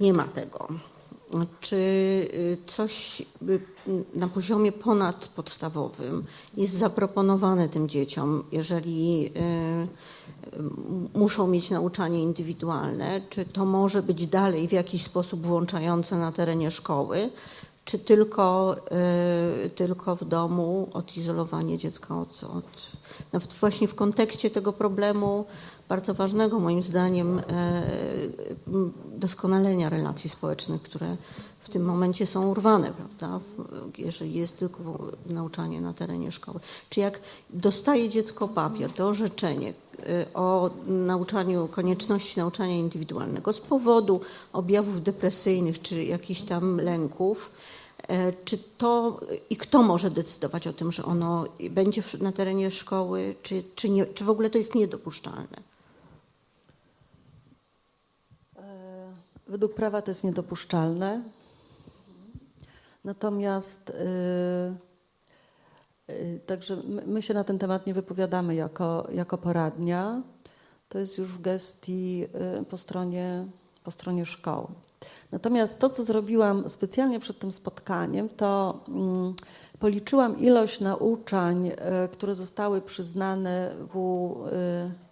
[0.00, 0.68] nie ma tego.
[1.60, 1.76] Czy
[2.56, 3.22] e, coś
[4.14, 6.24] na poziomie ponadpodstawowym
[6.56, 9.32] jest zaproponowane tym dzieciom, jeżeli
[11.14, 13.20] muszą mieć nauczanie indywidualne?
[13.30, 17.30] Czy to może być dalej w jakiś sposób włączające na terenie szkoły?
[17.84, 18.76] Czy tylko,
[19.74, 22.64] tylko w domu odizolowanie dziecka od, od
[23.32, 25.44] no właśnie w kontekście tego problemu
[25.88, 27.42] bardzo ważnego moim zdaniem e,
[29.16, 31.16] doskonalenia relacji społecznych, które
[31.60, 33.40] w tym momencie są urwane, prawda?
[33.98, 36.60] jeżeli jest tylko nauczanie na terenie szkoły.
[36.90, 37.20] Czy jak
[37.50, 39.72] dostaje dziecko papier, to orzeczenie
[40.34, 44.20] o nauczaniu, konieczności nauczania indywidualnego z powodu
[44.52, 47.50] objawów depresyjnych czy jakichś tam lęków,
[48.08, 49.20] e, czy to
[49.50, 54.06] i kto może decydować o tym, że ono będzie na terenie szkoły, czy, czy, nie,
[54.06, 55.71] czy w ogóle to jest niedopuszczalne?
[59.48, 61.22] Według prawa to jest niedopuszczalne.
[63.04, 63.92] Natomiast
[66.08, 70.22] yy, yy, także my, my, się na ten temat nie wypowiadamy jako, jako poradnia.
[70.88, 72.28] To jest już w gestii yy,
[72.70, 73.46] po stronie,
[73.84, 74.66] po stronie szkoły.
[75.32, 79.34] Natomiast to, co zrobiłam specjalnie przed tym spotkaniem, to mm,
[79.78, 81.74] policzyłam ilość nauczań, y,
[82.12, 83.96] które zostały przyznane w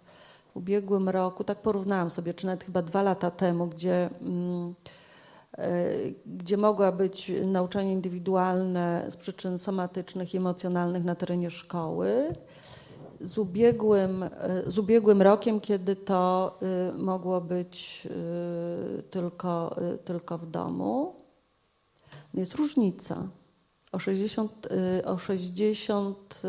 [0.53, 4.75] ubiegłym roku, tak porównałam sobie, czy nawet chyba dwa lata temu, gdzie, mm,
[5.57, 5.85] e,
[6.25, 12.35] gdzie mogła być nauczanie indywidualne z przyczyn somatycznych i emocjonalnych na terenie szkoły,
[13.21, 14.29] z ubiegłym, e,
[14.67, 18.07] z ubiegłym rokiem, kiedy to e, mogło być
[19.09, 19.75] tylko,
[20.05, 21.15] tylko w domu.
[22.33, 23.27] Jest różnica.
[23.91, 24.67] O 60,
[25.05, 26.41] o 60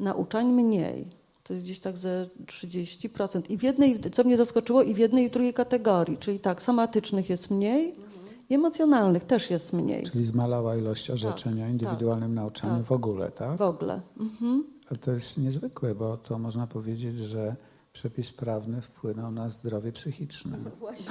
[0.00, 1.23] nauczań mniej.
[1.44, 3.42] To jest gdzieś tak ze 30%.
[3.48, 6.62] I w jednej, co mnie zaskoczyło, i w jednej i w drugiej kategorii, czyli tak,
[6.62, 8.06] somatycznych jest mniej mhm.
[8.50, 10.04] i emocjonalnych też jest mniej.
[10.04, 12.84] Czyli zmalała ilość orzeczeń tak, o indywidualnym tak, nauczaniu tak.
[12.84, 13.58] w ogóle, tak?
[13.58, 14.00] W ogóle.
[14.20, 14.64] Mhm.
[14.90, 17.56] Ale to jest niezwykłe, bo to można powiedzieć, że
[17.94, 20.58] przepis prawny wpłynął na zdrowie psychiczne.
[20.64, 21.06] No właśnie.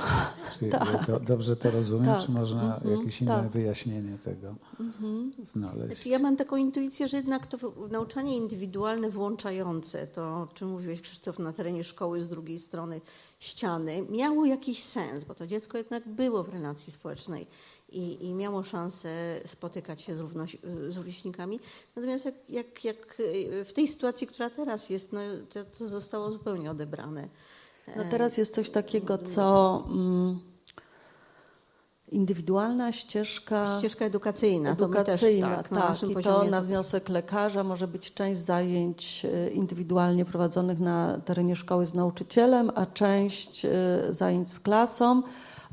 [0.59, 1.07] Czy tak.
[1.07, 2.25] do, dobrze to rozumiem, tak.
[2.25, 2.99] czy można mhm.
[2.99, 3.49] jakieś inne tak.
[3.49, 5.31] wyjaśnienie tego mhm.
[5.43, 5.93] znaleźć?
[5.95, 7.57] Znaczy ja mam taką intuicję, że jednak to
[7.91, 13.01] nauczanie indywidualne włączające, to o czym mówiłeś Krzysztof na terenie szkoły z drugiej strony
[13.39, 17.47] ściany, miało jakiś sens, bo to dziecko jednak było w relacji społecznej
[17.93, 20.57] i, i miało szansę spotykać się z, równoś,
[20.89, 21.59] z rówieśnikami.
[21.95, 23.17] Natomiast jak, jak, jak
[23.65, 27.27] w tej sytuacji, która teraz jest, no, to, to zostało zupełnie odebrane.
[27.97, 30.39] No teraz jest coś takiego, co mm,
[32.11, 33.77] indywidualna ścieżka...
[33.79, 34.71] Ścieżka edukacyjna.
[34.71, 35.69] Edukacyjna, to tak.
[35.69, 41.21] tak na I to na wniosek lekarza może być część zajęć e, indywidualnie prowadzonych na
[41.25, 43.69] terenie szkoły z nauczycielem, a część e,
[44.09, 45.23] zajęć z klasą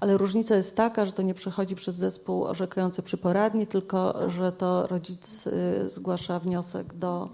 [0.00, 4.52] ale różnica jest taka, że to nie przechodzi przez zespół orzekający przy poradni, tylko że
[4.52, 7.28] to rodzic y, zgłasza wniosek do,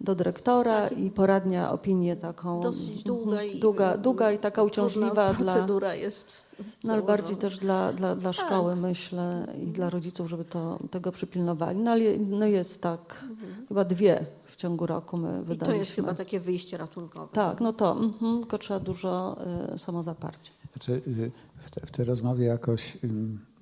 [0.00, 0.98] do dyrektora tak.
[0.98, 2.60] i poradnia opinię taką.
[2.60, 5.52] Dosyć długa i, długa, długa i taka uciążliwa dla.
[5.52, 6.48] Procedura jest.
[6.84, 8.46] No, ale bardziej też dla, dla, dla tak.
[8.46, 8.80] szkoły, tak.
[8.80, 11.78] myślę, i dla rodziców, żeby to, tego przypilnowali.
[11.78, 13.66] No ale no jest tak, mhm.
[13.68, 15.54] chyba dwie w ciągu roku my wydaliśmy.
[15.54, 17.28] I to jest chyba takie wyjście ratunkowe.
[17.32, 19.36] Tak, no to, mhm, tylko trzeba dużo
[19.74, 20.52] y, samozaparcia.
[20.72, 21.30] Znaczy, y,
[21.68, 22.98] w, te, w tej rozmowie jakoś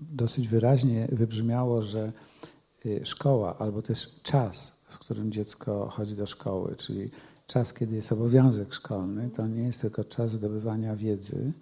[0.00, 2.12] dosyć wyraźnie wybrzmiało, że
[2.86, 7.10] y, szkoła albo też czas, w którym dziecko chodzi do szkoły, czyli
[7.46, 11.52] czas, kiedy jest obowiązek szkolny, to nie jest tylko czas zdobywania wiedzy,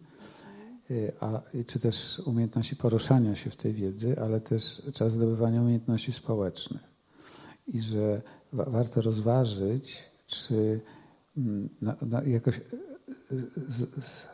[0.90, 6.12] y, a, czy też umiejętności poruszania się w tej wiedzy, ale też czas zdobywania umiejętności
[6.12, 6.94] społecznych.
[7.66, 8.22] I że
[8.52, 10.80] wa warto rozważyć, czy
[11.82, 12.60] na, na jakoś
[13.68, 14.33] z, z,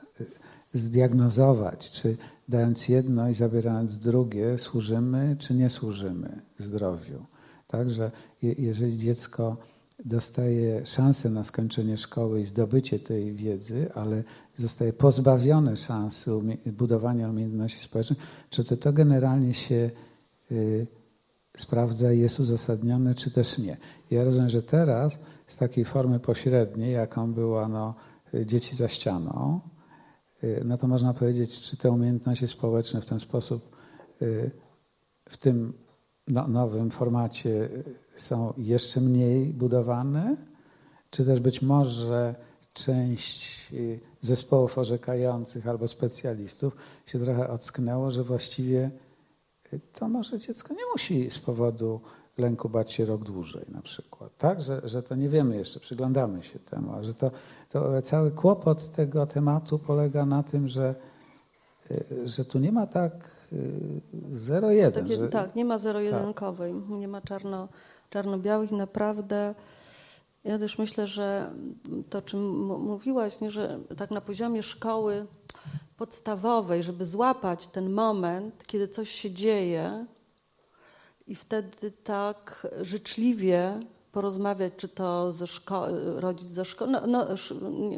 [0.72, 2.16] zdiagnozować, czy
[2.48, 7.24] dając jedno i zabierając drugie, służymy czy nie służymy zdrowiu.
[7.66, 8.10] Także
[8.42, 9.56] jeżeli dziecko
[10.04, 14.24] dostaje szansę na skończenie szkoły i zdobycie tej wiedzy, ale
[14.56, 16.30] zostaje pozbawione szansy
[16.66, 18.18] budowania umiejętności społecznych,
[18.50, 19.90] czy to, to generalnie się
[20.52, 20.86] y,
[21.56, 23.76] sprawdza i jest uzasadnione, czy też nie.
[24.10, 27.94] Ja rozumiem, że teraz z takiej formy pośredniej, jaką była no,
[28.44, 29.69] dzieci za ścianą, Y,
[30.64, 33.76] no to można powiedzieć, czy te umiejętności społeczne w ten sposób,
[34.22, 34.50] y,
[35.28, 35.72] w tym
[36.28, 37.84] no, nowym formacie y,
[38.16, 40.36] są jeszcze mniej budowane,
[41.10, 42.34] czy też być może
[42.72, 43.70] część
[44.20, 46.76] zespołów orzekających albo specjalistów
[47.06, 48.90] się trochę ocknęło, że właściwie
[49.92, 52.00] to może dziecko nie musi z powodu
[52.38, 54.30] lęku bać się rok dłużej na przykład.
[54.38, 57.30] Tak, że, że to nie wiemy jeszcze, przyglądamy się temu, a że to,
[57.68, 60.94] to cały kłopot tego tematu polega na tym, że,
[62.24, 63.12] że tu nie ma tak
[64.32, 65.04] zero-jeden.
[65.04, 66.88] Takie, że, tak, nie ma zero-jedynkowej, tak.
[66.88, 67.68] nie ma czarno,
[68.10, 68.70] czarno-białych.
[68.70, 69.54] Naprawdę
[70.44, 71.50] ja też myślę, że
[72.10, 75.26] to, czym mówiłaś, nie, że tak na poziomie szkoły
[75.96, 80.06] podstawowej, żeby złapać ten moment, kiedy coś się dzieje
[81.30, 83.80] i wtedy tak życzliwie
[84.12, 87.26] porozmawiać, czy to ze szko- rodzic ze szkoły, no, no,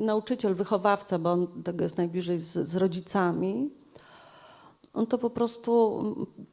[0.00, 3.70] nauczyciel, wychowawca, bo on tego jest najbliżej z, z rodzicami,
[4.94, 6.02] on to po prostu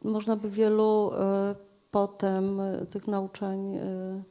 [0.04, 1.56] można by wielu e,
[1.92, 3.82] potem tych nauczeń e,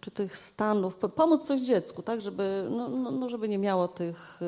[0.00, 4.40] czy tych stanów, pomóc coś dziecku, tak, żeby, no, no, no żeby nie miało tych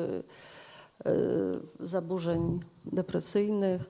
[1.79, 3.89] zaburzeń depresyjnych.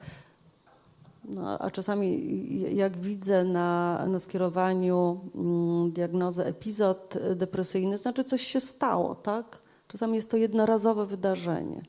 [1.26, 8.60] No, a czasami, jak widzę na, na skierowaniu mm, diagnozę epizod depresyjny, znaczy coś się
[8.60, 9.62] stało, tak?
[9.88, 11.82] Czasami jest to jednorazowe wydarzenie.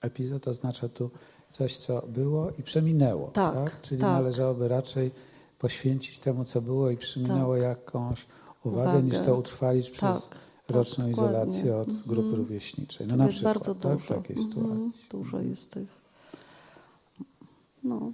[0.00, 1.10] Epizod oznacza tu
[1.48, 3.28] coś, co było i przeminęło.
[3.28, 3.80] Tak, tak?
[3.80, 4.10] Czyli tak.
[4.10, 5.10] należałoby raczej
[5.58, 7.62] poświęcić temu, co było i przeminęło tak.
[7.62, 8.26] jakąś
[8.64, 12.34] uwagę, uwagę, niż to utrwalić przez tak, tak roczną izolację od grupy mm.
[12.34, 13.06] rówieśniczej.
[13.06, 14.04] No na jest przykład, bardzo tak, dużo.
[14.04, 14.70] w takiej sytuacji.
[14.70, 16.05] Mm, dużo jest tych.
[17.88, 18.12] No.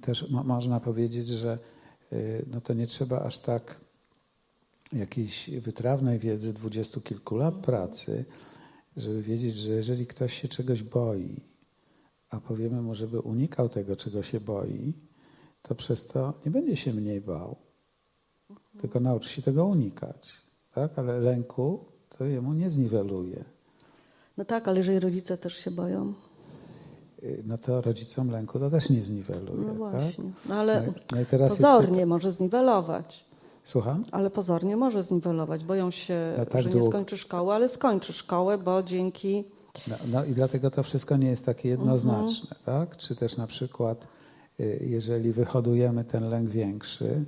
[0.00, 1.58] Też mo można powiedzieć, że
[2.12, 3.80] y, no to nie trzeba aż tak
[4.92, 8.24] jakiejś wytrawnej wiedzy dwudziestu kilku lat pracy,
[8.96, 11.40] żeby wiedzieć, że jeżeli ktoś się czegoś boi,
[12.30, 14.92] a powiemy mu, żeby unikał tego, czego się boi,
[15.62, 17.56] to przez to nie będzie się mniej bał,
[18.50, 18.80] mhm.
[18.80, 20.32] tylko nauczy się tego unikać.
[20.74, 20.98] Tak?
[20.98, 23.44] Ale lęku to jemu nie zniweluje.
[24.36, 26.14] No tak, ale jeżeli rodzice też się boją.
[27.22, 29.60] Y, no to rodzicom lęku to też nie zniweluje.
[29.60, 29.76] No tak?
[29.76, 30.24] właśnie.
[30.24, 30.48] Tak?
[30.48, 33.26] No ale no, no pozornie może zniwelować.
[33.64, 34.04] Słucham?
[34.12, 35.64] Ale pozornie może zniwelować.
[35.64, 39.44] Boją się, no tak że nie skończy szkoły, ale skończy szkołę, bo dzięki
[39.88, 42.86] no, no, i dlatego to wszystko nie jest takie jednoznaczne, mhm.
[42.86, 42.96] tak?
[42.96, 44.06] Czy też na przykład,
[44.60, 47.24] y, jeżeli wyhodujemy ten lęk większy,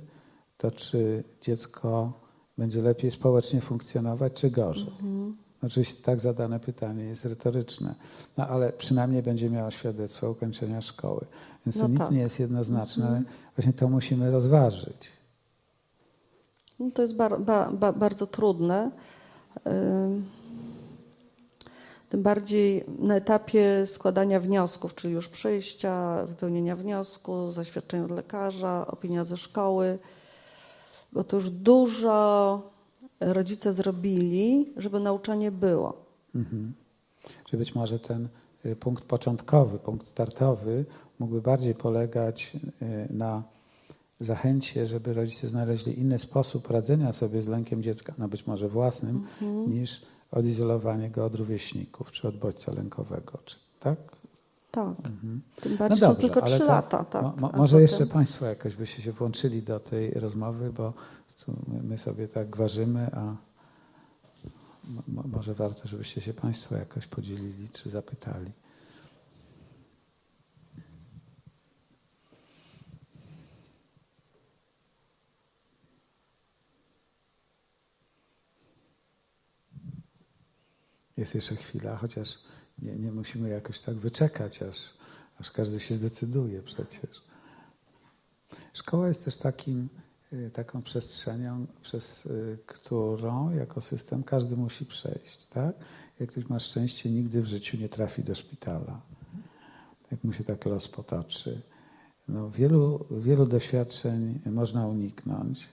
[0.57, 2.13] to czy dziecko
[2.57, 4.87] będzie lepiej społecznie funkcjonować, czy gorzej?
[4.87, 5.37] Mhm.
[5.63, 7.95] Oczywiście tak zadane pytanie jest retoryczne,
[8.37, 11.25] no ale przynajmniej będzie miało świadectwo ukończenia szkoły.
[11.65, 12.11] Więc to no nic tak.
[12.11, 13.25] nie jest jednoznaczne, mhm.
[13.25, 15.11] ale właśnie to musimy rozważyć.
[16.79, 18.91] No to jest bar, ba, ba, bardzo trudne.
[22.09, 29.25] Tym bardziej na etapie składania wniosków, czyli już przyjścia, wypełnienia wniosku, zaświadczenia od lekarza, opinia
[29.25, 29.99] ze szkoły,
[31.13, 32.61] bo to już dużo
[33.19, 36.05] rodzice zrobili, żeby nauczanie było.
[36.35, 36.73] Mhm.
[37.45, 38.27] Czy być może ten
[38.65, 40.85] y, punkt początkowy, punkt startowy
[41.19, 42.51] mógłby bardziej polegać
[42.81, 43.43] y, na
[44.19, 49.15] zachęcie, żeby rodzice znaleźli inny sposób radzenia sobie z lękiem dziecka, no być może własnym,
[49.15, 49.73] mhm.
[49.73, 50.01] niż
[50.31, 53.97] odizolowanie go od rówieśników, czy od bodźca lękowego, czy, tak?
[54.71, 54.97] Tak.
[54.97, 55.41] Mhm.
[55.61, 57.03] Tym bardziej no dobrze, są tylko trzy lata.
[57.03, 57.23] Tak.
[57.23, 60.93] Mo, mo, może jeszcze Państwo jakoś byście się włączyli do tej rozmowy, bo
[61.67, 63.35] my sobie tak gwarzymy, a
[65.07, 68.51] może warto, żebyście się Państwo jakoś podzielili czy zapytali.
[81.17, 82.37] Jest jeszcze chwila, chociaż
[82.81, 84.93] nie, nie musimy jakoś tak wyczekać, aż,
[85.39, 87.23] aż każdy się zdecyduje przecież.
[88.73, 89.89] Szkoła jest też takim,
[90.53, 95.47] taką przestrzenią, przez y, którą jako system każdy musi przejść.
[95.47, 95.75] Tak?
[96.19, 99.01] Jak ktoś ma szczęście, nigdy w życiu nie trafi do szpitala.
[100.11, 101.61] Jak mu się tak los potoczy.
[102.27, 105.69] No, wielu, wielu doświadczeń można uniknąć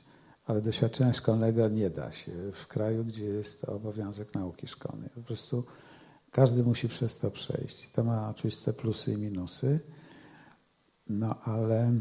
[0.47, 5.11] ale doświadczenia szkolnego nie da się w kraju, gdzie jest to obowiązek nauki szkolnej.
[5.15, 5.65] Po prostu
[6.31, 7.91] każdy musi przez to przejść.
[7.91, 9.81] To ma oczywiste plusy i minusy,
[11.09, 11.93] no ale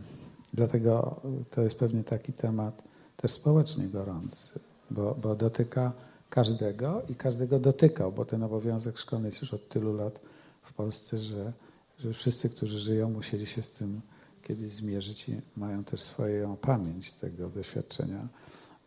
[0.55, 2.83] dlatego to jest pewnie taki temat
[3.17, 4.59] też społecznie gorący,
[4.91, 5.91] bo, bo dotyka
[6.29, 10.19] każdego i każdego dotykał, bo ten obowiązek szkolny jest już od tylu lat
[10.61, 11.53] w Polsce, że,
[11.99, 14.01] że wszyscy, którzy żyją, musieli się z tym
[14.43, 18.27] kiedyś zmierzyć i mają też swoją pamięć tego doświadczenia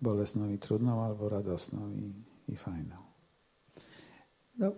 [0.03, 2.13] bolesną i trudną, albo radosną i,
[2.53, 2.97] i fajną.
[4.59, 4.73] No,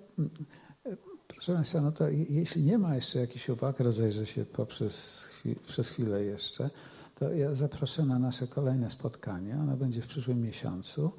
[1.29, 5.25] proszę Państwa, no to jeśli nie ma jeszcze jakichś uwag, rozejrzę się poprzez,
[5.69, 6.71] przez chwilę jeszcze,
[7.21, 9.57] to ja zaproszę na nasze kolejne spotkanie.
[9.63, 11.11] Ono będzie w przyszłym miesiącu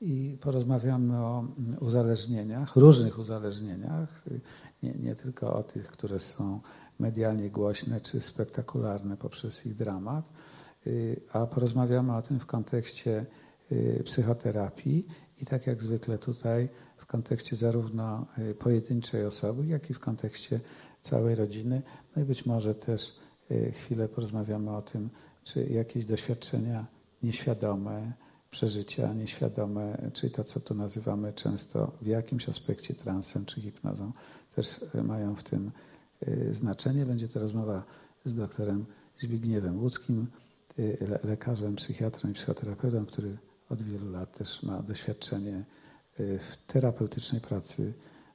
[0.00, 4.40] i porozmawiamy o mm, uzależnieniach, różnych uzależnieniach, y,
[4.82, 6.60] nie, nie tylko o tych, które są
[6.98, 10.32] medialnie głośne czy spektakularne poprzez ich dramat,
[10.86, 13.26] y, a porozmawiamy o tym w kontekście
[13.72, 15.06] y, psychoterapii
[15.40, 18.26] i tak jak zwykle tutaj w kontekście zarówno
[18.58, 20.60] pojedynczej osoby, jak i w kontekście
[21.00, 21.82] całej rodziny.
[22.16, 23.18] No i być może też
[23.72, 25.10] chwilę porozmawiamy o tym,
[25.44, 26.86] czy jakieś doświadczenia
[27.22, 28.12] nieświadome,
[28.50, 34.12] przeżycia nieświadome, czyli to, co tu nazywamy często w jakimś aspekcie transem czy hipnozą,
[34.54, 35.70] też mają w tym
[36.28, 37.06] y, znaczenie.
[37.06, 37.82] Będzie to rozmowa
[38.24, 38.86] z doktorem
[39.22, 40.26] Zbigniewem Łódzkim,
[40.78, 43.38] y, lekarzem, psychiatrą i psychoterapeutą, który
[43.70, 45.64] od wielu lat też ma doświadczenie
[46.20, 47.92] y, w terapeutycznej pracy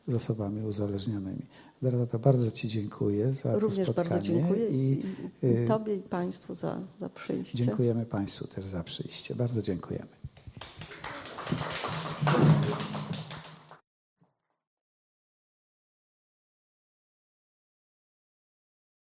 [0.08, 1.46] z osobami uzależnionymi.
[1.84, 4.10] Dorota, bardzo Ci dziękuję za Również to spotkanie.
[4.10, 5.02] bardzo dziękuję i,
[5.44, 7.58] i, y, Tobie i Państwu za, za przyjście.
[7.58, 9.36] Dziękujemy Państwu też za przyjście.
[9.36, 10.08] Bardzo dziękujemy.